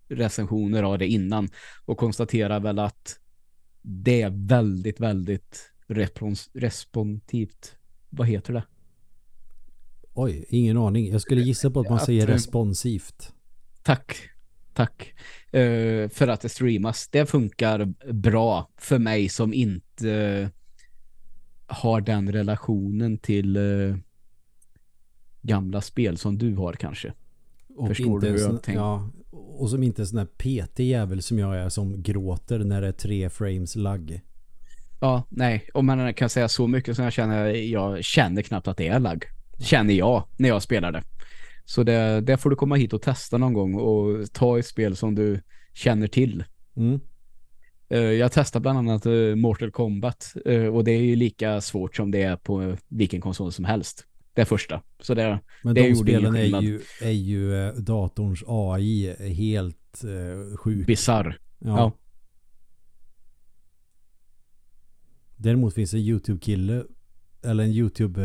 [0.09, 1.49] recensioner av det innan
[1.85, 3.19] och konstaterar väl att
[3.83, 7.77] det är väldigt, väldigt respons responsivt.
[8.11, 8.65] Vad heter det?
[10.15, 11.11] Oj, ingen aning.
[11.11, 13.33] Jag skulle gissa på att man Att, säger responsivt.
[13.83, 14.17] Tack.
[14.77, 15.15] Tack.
[15.53, 17.09] Eh, för att det streamas.
[17.09, 20.49] Det funkar bra för mig som inte eh,
[21.67, 23.97] har den relationen till eh,
[25.43, 27.13] gamla spel som du har kanske.
[27.77, 28.81] Och Förstår inte du hur jag tänker?
[28.81, 32.81] ja, Och som inte är sån här petig jävel som jag är som gråter när
[32.81, 34.21] det är tre frames lagg.
[35.01, 35.71] Ja, nej.
[35.75, 39.01] Om man kan säga så mycket som jag känner, jag känner knappt att det är
[39.01, 39.25] lag.
[39.59, 41.03] Känner jag när jag spelar det.
[41.69, 44.97] Så det, det får du komma hit och testa någon gång och ta ett spel
[44.97, 45.41] som du
[45.75, 46.45] känner till.
[46.77, 47.01] Mm.
[47.89, 51.97] Eh, Jag testar bland annat eh, Mortal Kombat eh, och det är ju lika svårt
[51.97, 54.07] som det är på vilken konsol som helst.
[54.35, 54.83] Det första.
[55.01, 60.87] Så det, Men Det de spelen är ju, är ju datorns AI helt eh, sjuk.
[60.87, 61.39] bizarr.
[61.59, 61.69] Ja.
[61.79, 61.93] Ja.
[65.37, 66.85] Däremot finns en YouTube-kille
[67.43, 68.23] eller en YouTube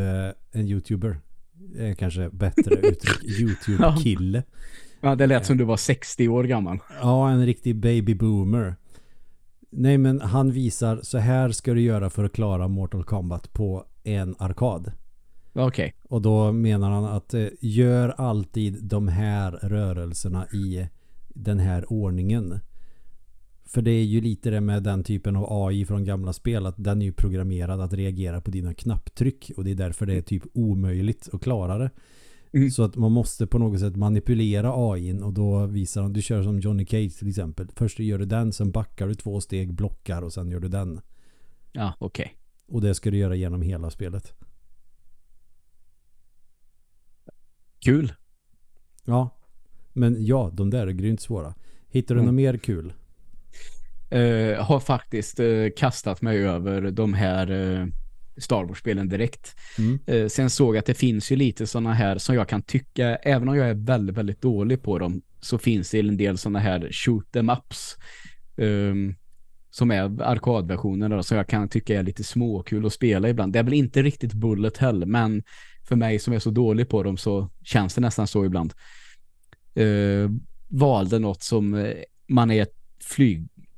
[0.52, 1.20] en YouTuber
[1.78, 3.40] är kanske bättre uttryck.
[3.40, 4.44] YouTube-kille.
[5.02, 6.80] Ja, det lät som du var 60 år gammal.
[7.02, 8.76] Ja, en riktig baby boomer.
[9.70, 13.86] Nej, men han visar så här ska du göra för att klara Mortal Kombat på
[14.04, 14.92] en arkad.
[15.54, 15.96] Okej.
[16.04, 20.88] Och då menar han att eh, gör alltid de här rörelserna i
[21.28, 22.60] den här ordningen.
[23.74, 26.76] För det är ju lite det med den typen av AI från gamla spel att
[26.78, 30.22] den är ju programmerad att reagera på dina knapptryck och det är därför det är
[30.22, 31.90] typ omöjligt att klara det.
[32.54, 32.72] Mm.
[32.72, 36.44] Så att man måste på något sätt manipulera AI och då visar han, du kör
[36.44, 37.68] som Johnny Cage till exempel.
[37.76, 41.02] Först gör du den, sen backar du två steg, blockar och sen gör du den.
[41.72, 42.36] Ja, okej.
[42.68, 44.34] Och det ska du göra genom hela spelet.
[47.80, 48.14] Kul.
[49.06, 49.30] Ja.
[49.94, 51.56] Men ja, de där är grymt svåra.
[51.88, 52.26] Hittar du Mm.
[52.26, 52.94] något mer kul?
[54.12, 57.88] Eh, har faktiskt eh, kastat mig över de här eh,
[58.38, 59.56] Star Wars-spelen direkt.
[59.78, 60.00] Mm.
[60.06, 63.16] Eh, sen såg jag att det finns ju lite sådana här som jag kan tycka,
[63.16, 66.60] även om jag är väldigt, väldigt dålig på dem, så finns det en del sådana
[66.60, 67.98] här shoot em ups
[68.58, 69.16] ehm,
[69.70, 73.54] som är arkadversioner då, som jag kan tycka är lite småkul att spela ibland.
[73.54, 75.44] Det är väl inte riktigt bullet hell, men
[75.88, 78.74] för mig som är så dålig på dem så känns det nästan så ibland.
[79.76, 80.30] Eh,
[80.68, 81.94] valde något som eh,
[82.28, 82.76] man är ett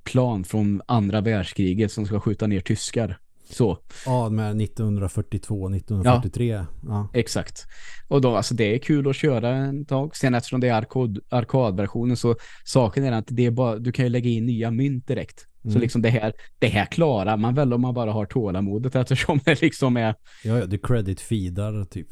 [0.04, 3.18] flygplan från andra världskriget som ska skjuta ner tyskar.
[3.49, 3.78] Så.
[4.06, 6.66] Ja, med 1942, 1943.
[6.88, 7.10] Ja.
[7.14, 7.66] Exakt.
[8.08, 10.16] Och då, alltså det är kul att köra en tag.
[10.16, 12.36] Sen eftersom det är arkad, arkadversionen så
[12.66, 15.47] saken är att det är bara, du kan ju lägga in nya mynt direkt.
[15.62, 15.82] Så Mm.
[15.82, 19.62] liksom det här, det här klarar man väl om man bara har tålamodet eftersom det
[19.62, 22.08] liksom är, Ja, ja, du credit feedar typ.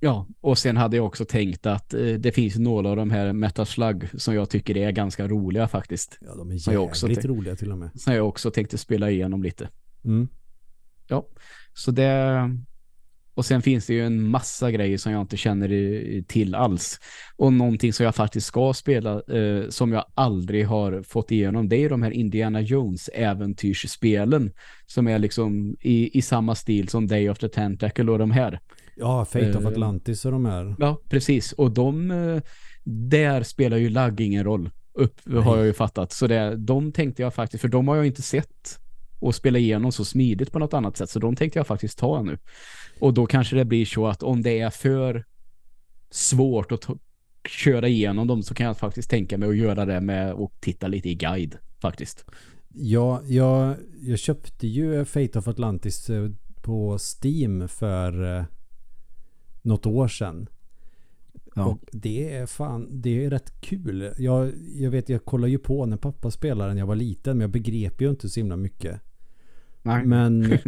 [0.00, 0.26] Ja.
[0.40, 4.20] Och sen hade jag också tänkt att eh, det finns några av de här Metaslug
[4.20, 6.18] som jag tycker är ganska roliga faktiskt.
[6.20, 7.90] Ja, de är Som jag också jävligt roliga till och med.
[7.94, 9.68] Som jag också tänkte spela igenom lite.
[10.04, 10.28] Mm.
[11.08, 11.26] Ja,
[11.74, 12.50] så det
[13.34, 17.00] Och sen finns det ju en massa grejer som jag inte känner till alls.
[17.36, 21.76] Och någonting som jag faktiskt ska spela eh, som jag aldrig har fått igenom det
[21.76, 24.52] är de här Indiana Jones äventyrsspelen
[24.86, 28.60] som är liksom i, i samma stil som Day of the Tentacle och de här.
[28.98, 30.76] Ja, Fate of Atlantis och de här.
[30.78, 31.52] Ja, precis.
[31.52, 32.40] Och de uh,
[32.84, 35.42] där spelar ju lagg ingen roll upp Nej.
[35.42, 36.12] har jag ju fattat.
[36.12, 38.80] Så det, de tänkte jag faktiskt, för de har jag inte sett
[39.20, 41.10] och spela igenom så smidigt på något annat sätt.
[41.10, 42.38] Så de tänkte jag faktiskt ta nu.
[43.00, 45.24] Och då kanske det blir så att om det är för
[46.10, 46.86] svårt att
[47.48, 50.88] köra igenom dem så kan jag faktiskt tänka mig att göra det med att titta
[50.88, 52.24] lite i guide faktiskt.
[52.74, 56.30] Ja, jag, jag köpte ju Fate of Atlantis eh,
[56.62, 58.44] på Steam för eh,
[59.66, 60.48] något år sedan.
[61.54, 61.64] Ja.
[61.66, 64.12] Och det är fan, det är rätt kul.
[64.18, 67.40] Jag, jag vet, jag kollade ju på när pappa spelade när jag var liten, men
[67.40, 69.00] jag begrep ju inte så himla mycket.
[69.82, 70.04] Nej.
[70.04, 70.40] Men,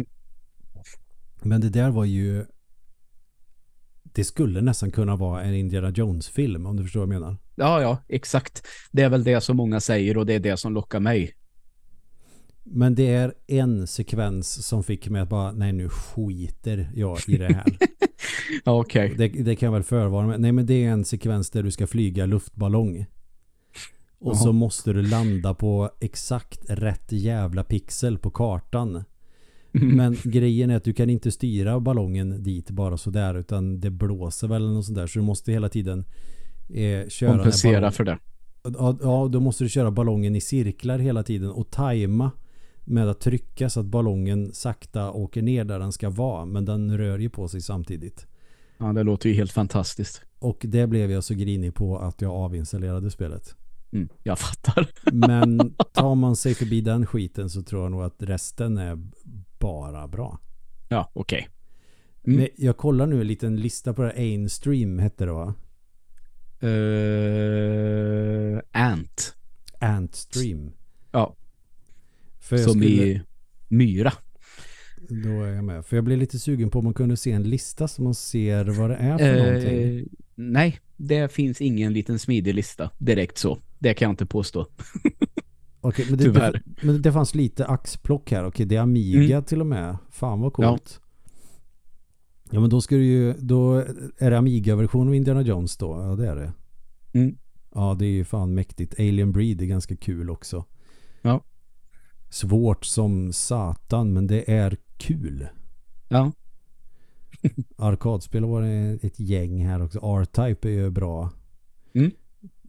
[1.41, 2.45] men det där var ju
[4.03, 7.37] det skulle nästan kunna vara en Indiana Jones-film om du förstår vad jag menar.
[7.55, 8.67] Ja, ja, exakt.
[8.91, 11.33] Det är väl det som många säger och det är det som lockar mig.
[12.71, 17.37] Men det är en sekvens som fick mig att bara, nej nu skiter jag i
[17.37, 17.77] det här.
[18.63, 19.13] Okej.
[19.13, 19.29] Okay.
[19.29, 20.41] Det, det, kan jag väl förvara med.
[20.41, 23.05] Nej men det är en sekvens där du ska flyga luftballong.
[24.19, 24.43] Och Aha.
[24.43, 29.03] så måste du landa på exakt rätt jävla pixel på kartan.
[29.73, 29.95] Mm.
[29.95, 34.47] Men grejen är att du kan inte styra ballongen dit bara sådär utan det blåser
[34.47, 36.05] väl eller något sånt där så du måste hela tiden
[36.69, 38.17] eh, köra kompensera för det.
[38.63, 42.31] Ja, ja, då måste du köra ballongen i cirklar hela tiden och tajma
[42.89, 46.97] med att trycka så att ballongen sakta åker ner där den ska vara men den
[46.97, 48.27] rör ju på sig samtidigt.
[48.77, 50.21] Ja, det låter ju helt fantastiskt.
[50.39, 53.55] Och det blev jag så grinig på att jag avinstallerade spelet.
[53.91, 54.89] Mm, jag fattar.
[55.13, 58.99] Men tar man sig förbi den skiten så tror jag nog att resten är
[59.59, 60.39] bara bra.
[60.89, 61.49] Ja, okej.
[62.23, 62.35] Okay.
[62.35, 62.49] Mm.
[62.57, 64.11] Jag kollar nu en liten lista på det.
[64.11, 65.53] Ainstream hette det va?
[66.63, 69.35] Uh, Ant.
[69.79, 70.71] Antstream.
[71.11, 71.35] Ja.
[72.49, 72.87] För Som skulle...
[72.87, 73.21] i
[73.67, 74.13] myra.
[75.09, 75.85] Då är jag med.
[75.85, 78.65] För jag blir lite sugen på om man kunde se en lista så man ser
[78.65, 80.09] vad det är för uh, någonting.
[80.35, 83.59] Nej, det finns ingen liten smidig lista direkt så.
[83.79, 84.67] Det kan jag inte påstå.
[85.81, 88.45] Okej, men, det, det, men det fanns lite axplock här.
[88.45, 89.43] Okej, det är Amiga mm.
[89.43, 89.97] till och med.
[90.09, 90.99] Fan vad coolt.
[91.01, 91.31] Ja.
[92.51, 93.33] ja, men då ska du ju...
[93.33, 93.75] Då
[94.17, 95.87] är det Amiga-version av Indiana Jones då?
[95.87, 96.53] Ja, det är det.
[97.19, 97.37] Mm.
[97.75, 98.99] Ja, det är ju fan mäktigt.
[98.99, 100.65] Alien Breed är ganska kul också.
[102.29, 105.47] Svårt som satan, men det är kul.
[106.07, 106.31] Ja.
[107.75, 109.99] Arkadspel var det ett gäng här också.
[109.99, 111.31] R-Type är ju bra.
[111.93, 112.11] Mm.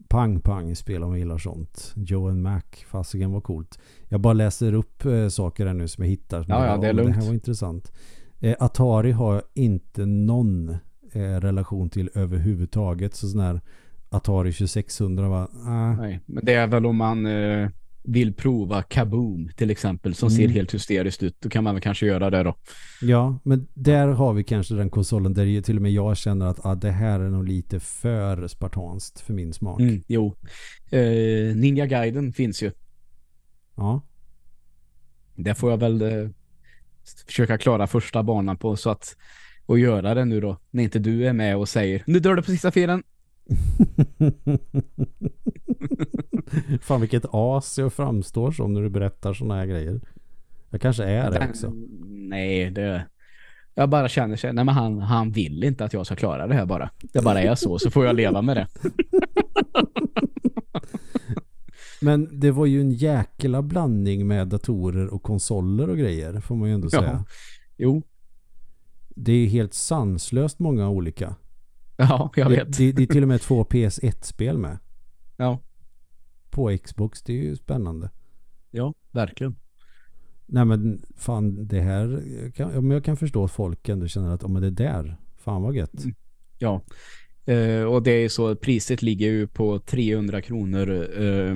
[0.07, 1.93] Pang-pang spel om man gillar sånt.
[1.95, 3.79] Joe and Mac, fasiken var coolt.
[4.09, 6.43] Jag bara läser upp äh, saker här nu som jag hittar.
[6.43, 7.15] Som ja, jag, ja, det är lugnt.
[7.15, 7.91] Det här var intressant.
[8.39, 10.69] Eh, Atari har inte någon
[11.11, 13.15] eh, relation till överhuvudtaget.
[13.15, 13.61] Så sån här
[14.09, 15.49] Atari 2600 var...
[15.65, 15.95] Ah.
[15.95, 17.69] Nej, men det är väl om man eh,
[18.03, 20.37] vill prova Kaboom till exempel som mm.
[20.37, 21.35] ser helt hysteriskt ut.
[21.39, 22.55] Då kan man väl kanske göra det då.
[23.01, 26.45] Ja, men där har vi kanske den konsolen där ju till och med jag känner
[26.45, 29.79] att ah, det här är nog lite för spartanskt för min smak.
[29.79, 30.35] Mm, jo.
[30.89, 32.71] Eh, Ninja Gaiden finns ju.
[33.75, 34.01] Ja.
[35.35, 36.29] Det får jag väl eh,
[37.27, 39.15] försöka klara första banan på så att
[39.65, 42.41] och göra det nu då när inte du är med och säger nu dör du
[42.41, 43.03] på sista filen.
[46.81, 50.01] Fan vilket as jag framstår som när du berättar sådana här grejer.
[50.69, 51.73] Jag kanske är det också.
[52.05, 53.05] Nej, det...
[53.73, 56.53] Jag bara känner sig, nej men han, han vill inte att jag ska klara det
[56.53, 56.89] här bara.
[57.13, 58.67] Det bara är så, så får jag leva med det.
[62.01, 66.69] Men det var ju en jäkla blandning med datorer och konsoler och grejer, får man
[66.69, 67.03] ju ändå säga.
[67.03, 67.25] Ja.
[67.77, 68.03] Jo.
[69.15, 71.35] Det är helt sanslöst många olika.
[72.09, 72.77] Ja, jag vet.
[72.77, 74.77] Det, det, det är till och med två PS1-spel med.
[75.37, 75.59] Ja.
[76.49, 78.09] På Xbox, det är ju spännande.
[78.71, 79.55] Ja, verkligen.
[80.45, 82.21] Nej men fan det här
[82.55, 85.75] kan, jag kan förstå att folk ändå känner att om det är där, fan vad
[85.75, 86.03] gött.
[86.03, 86.15] Mm.
[86.57, 86.81] Ja,
[87.45, 91.55] eh, och det är så priset ligger ju på 300 kronor eh,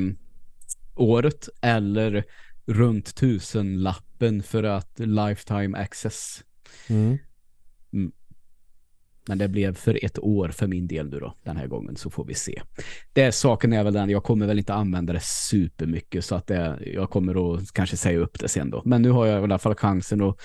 [0.95, 2.23] året eller
[2.65, 6.43] runt tusenlappen för att lifetime access.
[6.89, 7.17] Mm.
[7.93, 8.11] Mm.
[9.27, 12.09] Men det blev för ett år för min del nu då, den här gången, så
[12.09, 12.61] får vi se.
[13.13, 16.79] Det saken är väl den, jag kommer väl inte använda det supermycket så att det,
[16.85, 18.81] jag kommer att kanske säga upp det sen då.
[18.85, 20.41] Men nu har jag i alla fall chansen och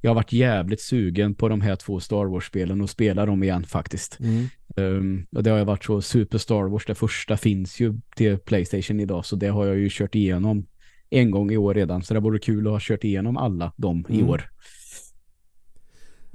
[0.00, 3.64] jag har varit jävligt sugen på de här två Star Wars-spelen och spela dem igen
[3.64, 4.18] faktiskt.
[4.20, 4.46] Mm.
[4.76, 8.38] Um, och det har ju varit så Super Star Wars, det första finns ju till
[8.38, 10.66] Playstation idag så det har jag ju kört igenom
[11.10, 12.02] en gång i år redan.
[12.02, 14.30] Så det vore kul att ha kört igenom alla dem i mm.
[14.30, 14.50] år.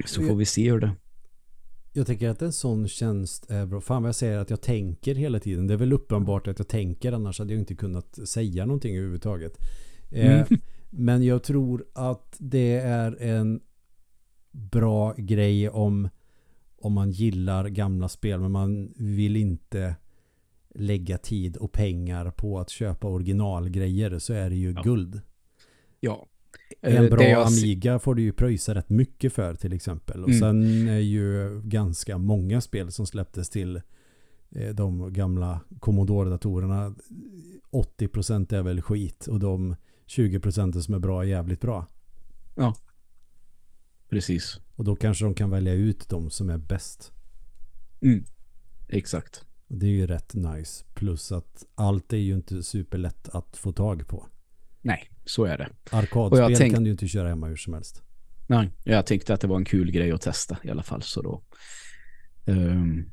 [0.06, 0.92] Så får vi se hur det
[1.96, 3.82] Jag tycker att en sån tjänst är bra.
[3.82, 5.68] Fan vad jag säger att jag tänker hela tiden.
[5.68, 9.58] Det är väl uppenbart att jag tänker annars hade jag inte kunnat säga någonting överhuvudtaget.
[10.12, 10.60] Eh, Mm.
[10.90, 13.62] men jag tror att det är en
[14.52, 16.10] bra grej om,
[16.78, 19.96] om man gillar gamla spel men man vill inte
[20.76, 24.82] lägga tid och pengar på att köpa originalgrejer så är det ju Ja.
[24.82, 25.22] guld.
[26.00, 26.28] Ja.
[26.82, 30.24] En Eh, bra det jag- Amiga får du ju pröjsa rätt mycket för till exempel.
[30.24, 30.40] Och Mm.
[30.40, 33.82] sen är ju ganska många spel som släpptes till
[34.56, 36.96] eh, de gamla Commodore-datorerna.
[37.72, 39.76] 80% är väl skit och de
[40.06, 41.86] 20% som är bra är jävligt bra.
[44.10, 44.60] Precis.
[44.76, 47.12] Och då kanske de kan välja ut de som är bäst.
[48.02, 48.24] Mm.
[48.90, 49.46] Exakt.
[49.68, 50.86] Det är ju rätt nice.
[50.94, 54.26] Plus att allt är ju inte superlätt att få tag på.
[54.82, 55.70] Nej, så är det.
[55.92, 58.02] Arkadspel tänk- kan du inte köra hemma hur som helst.
[58.48, 61.02] Nej, jag tyckte att det var en kul grej att testa i alla fall.
[61.02, 61.42] Så då.
[62.46, 63.06] Ehm,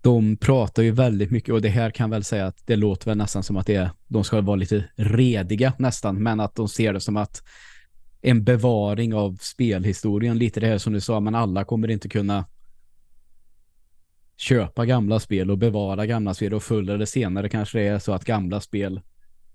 [0.00, 3.18] de pratar ju väldigt mycket och det här kan väl säga att det låter väl
[3.18, 6.92] nästan som att det är, de ska vara lite rediga nästan, men att de ser
[6.92, 7.42] det som att
[8.20, 12.44] en bevaring av spelhistorien, lite det här som du sa, men alla kommer inte kunna
[14.36, 18.12] köpa gamla spel och bevara gamla spel och förr eller senare kanske det är så
[18.12, 19.00] att gamla spel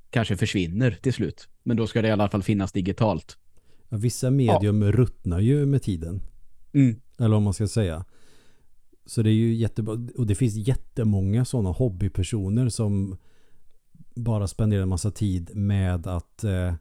[0.09, 1.47] kanske försvinner till slut.
[1.63, 3.37] Men då ska det i alla fall finnas digitalt.
[3.89, 6.21] Ja, vissa medium ruttnar ju med tiden.
[6.73, 6.95] Mm.
[7.19, 8.05] Eller vad man ska säga.
[9.05, 10.07] Så det är ju jättebra.
[10.17, 13.17] Och det finns jättemånga sådana hobbypersoner som
[14.15, 16.73] bara spenderar en massa tid med att eh,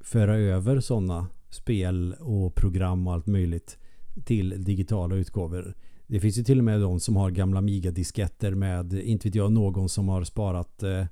[0.00, 3.78] föra över sådana spel och program och allt möjligt
[4.24, 5.74] till digitala utgåvor.
[6.06, 9.52] Det finns ju till och med de som har gamla Amiga-disketter med, inte vet jag,
[9.52, 11.04] någon som har sparat eh,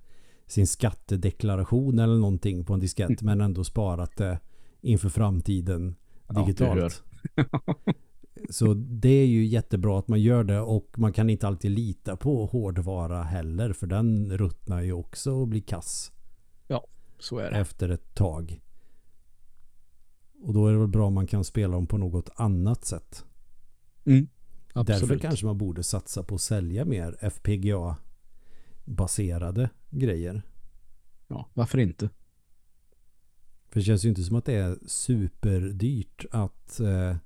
[0.46, 4.38] sin skattedeklaration eller någonting på en diskett men ändå sparat det
[4.80, 5.94] inför framtiden
[6.28, 6.46] Ja, du hör.
[6.46, 7.02] digitalt.
[8.50, 12.16] Så det är ju jättebra att man gör det och man kan inte alltid lita
[12.16, 16.12] på hårdvara heller för den ruttnar ju också och blir kass
[17.18, 17.56] Så är det.
[17.56, 18.60] efter ett tag.
[20.42, 23.24] Och då är det väl bra om man kan spela dem på något annat sätt.
[24.04, 24.28] Mm.
[24.74, 27.96] Därför kanske man borde satsa på att sälja mer FPGA
[28.86, 30.42] baserade grejer.
[31.28, 32.10] Ja, varför inte?
[33.68, 37.16] För det känns ju inte som att det är superdyrt att eh,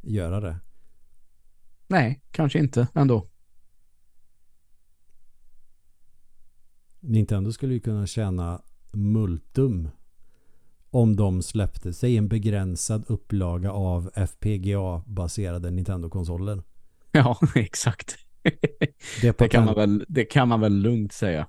[0.00, 0.60] göra det.
[1.86, 3.26] Nej, kanske inte ändå.
[7.00, 9.88] Nintendo skulle ju kunna tjäna multum
[10.90, 16.62] om de släppte sig en begränsad upplaga av FPGA-baserade Nintendo-konsoler.
[17.12, 18.18] Ja, exakt.
[19.22, 21.46] Det, Det kan, man väl, det kan man väl lugnt säga.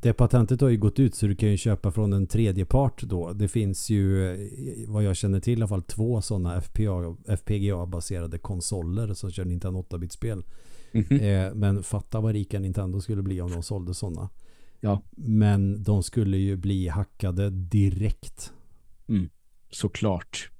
[0.00, 3.02] det patentet har ju gått ut så du kan ju köpa från en tredje part
[3.02, 3.32] då.
[3.32, 4.38] Det finns ju eh,
[4.88, 9.82] vad jag känner till i alla fall två sådana FPGA, FPGA-baserade konsoler som kör Nintendo
[9.82, 10.44] 8-bit-spel.
[10.92, 11.20] Mhm.
[11.20, 14.28] Eh, men fatta vad rika Nintendo skulle bli om de sålde sådana.
[14.80, 15.02] Ja.
[15.16, 18.52] Men de skulle ju bli hackade direkt.
[19.70, 20.50] Såklart.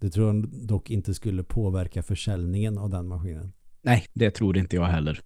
[0.00, 3.52] Det tror jag dock inte skulle påverka försäljningen av den maskinen.
[3.86, 5.20] Nej, det tror inte jag heller.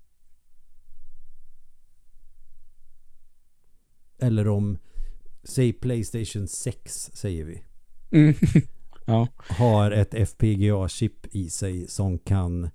[4.18, 4.78] Eller om,
[5.42, 7.62] säg Playstation 6 säger vi.
[8.10, 8.34] Mm.
[9.06, 12.70] ja, Har ett FPGA-chip i sig som kan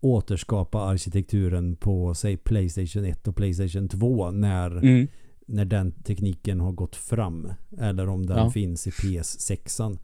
[0.00, 5.08] återskapa arkitekturen på säg Playstation 1 och Playstation 2 när, mm.
[5.46, 7.52] när den tekniken har gått fram.
[7.78, 8.50] Eller om den Ja.
[8.50, 9.98] finns i PS6.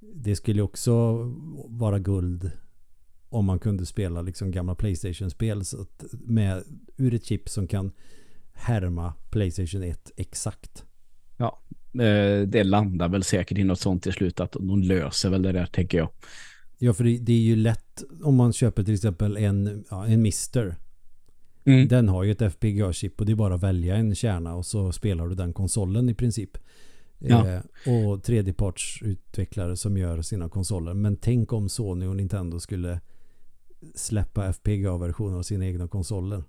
[0.00, 1.14] Det skulle också
[1.68, 2.50] vara guld
[3.36, 6.62] om man kunde spela liksom gamla Playstation-spel så att med,
[6.96, 7.92] ur ett chip som kan
[8.52, 10.84] härma Playstation 1 exakt.
[12.00, 15.52] Eh, det landar väl säkert i något sånt till slut att de löser väl det
[15.52, 16.08] där, tänker jag.
[16.78, 20.22] Ja, för det, det är ju lätt om man köper till exempel en, ja, en
[20.22, 20.76] Mister.
[21.64, 21.88] Mm.
[21.88, 24.92] Den har ju ett FPGA-chip och det är bara att välja en kärna och så
[24.92, 26.58] spelar du den konsolen i princip.
[27.18, 27.48] Ja.
[27.48, 27.60] Eh,
[27.92, 30.94] och tredjepartsutvecklare som gör sina konsoler.
[30.94, 33.00] Men tänk om Sony och Nintendo skulle
[33.94, 36.44] släppa FPGA-versioner av sina egna konsoler.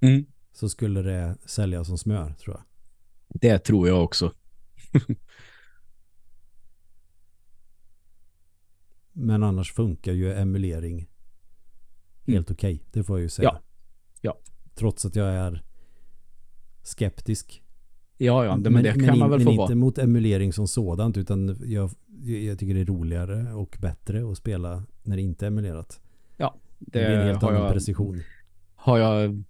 [0.00, 0.26] Mm.
[0.52, 2.64] Så skulle det sälja som smör tror jag.
[3.40, 4.32] Det tror jag också.
[9.12, 11.08] Men annars funkar ju emulering
[12.26, 12.84] helt okej.
[12.92, 13.48] Det får jag ju säga.
[13.52, 13.60] Ja.
[14.20, 14.38] Ja.
[14.74, 15.64] Trots att jag är
[16.82, 17.62] skeptisk.
[18.16, 19.74] Ja, ja, det, men, det kan men, man väl men få inte vara.
[19.74, 21.90] mot emulering som sådant utan jag,
[22.24, 26.00] jag tycker det är roligare och bättre att spela när det inte är emulerat.
[26.78, 28.22] Det, blir en helt har annan jag, precision.
[28.74, 29.42] har jag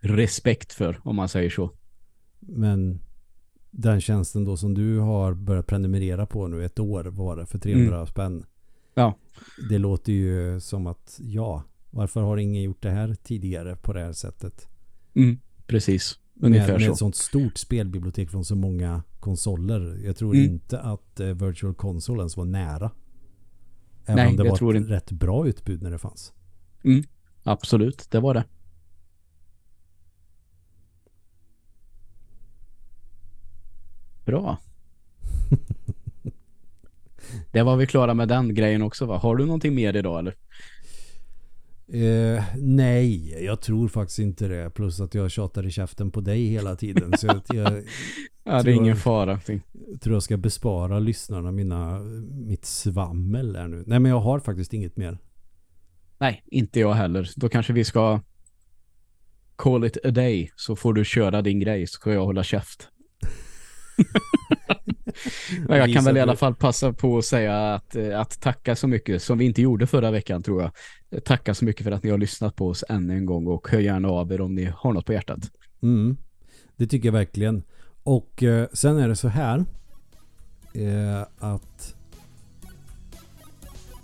[0.00, 1.70] respekt för, om man säger så.
[2.38, 3.00] Men
[3.70, 7.58] den tjänsten då som du har börjat prenumerera på nu ett år var det för
[7.58, 8.06] 300 Mm.
[8.06, 8.44] spänn.
[8.94, 9.14] Ja.
[9.70, 14.00] Det låter ju som att ja, varför har ingen gjort det här tidigare på det
[14.00, 14.68] här sättet?
[15.14, 16.18] Mm, precis.
[16.40, 16.92] Ungefär med, med så.
[16.92, 20.00] ett sånt stort spelbibliotek från så många konsoler.
[20.04, 20.50] Jag tror Mm.
[20.52, 22.90] inte att eh, Virtual Console ens var nära.
[24.04, 24.92] Även Nej, om det var ett inte.
[24.92, 26.32] rätt bra utbud när det fanns.
[27.42, 28.44] Absolut, det var det.
[34.24, 34.58] Bra.
[37.52, 39.16] Det var vi klara med den grejen också va?
[39.18, 40.34] Har du någonting mer idag eller?
[41.92, 44.70] Eh, nej, jag tror faktiskt inte det.
[44.70, 47.12] Plus att jag tjatar i käften på dig hela tiden.
[47.18, 47.72] så jag, jag
[48.44, 49.40] Ja, det är Tror ingen jag- fara.
[50.00, 51.98] tror jag ska bespara lyssnarna mina,
[52.30, 53.84] mitt svammel här nu.
[53.86, 55.18] Nej, men jag har faktiskt inget mer.
[56.18, 57.30] Nej, inte jag heller.
[57.36, 58.20] Då kanske vi ska
[59.56, 62.88] call it a day så får du köra din grej så ska jag hålla käft.
[65.68, 68.76] Men jag kan väl i alla fall passa på att säga att, eh, att tacka
[68.76, 70.72] så mycket som vi inte gjorde förra veckan tror jag.
[71.24, 73.80] Tacka så mycket för att ni har lyssnat på oss än en gång och hör
[73.80, 75.50] gärna av er om ni har något på hjärtat.
[75.82, 76.16] Mm,
[76.76, 77.62] det tycker jag verkligen.
[78.02, 79.64] Och eh, sen är det så här
[80.74, 81.94] eh, att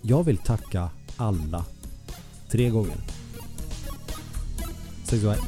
[0.02, 1.64] jag vill tacka alla
[2.54, 2.96] tre gånger.
[5.04, 5.38] Säg så här.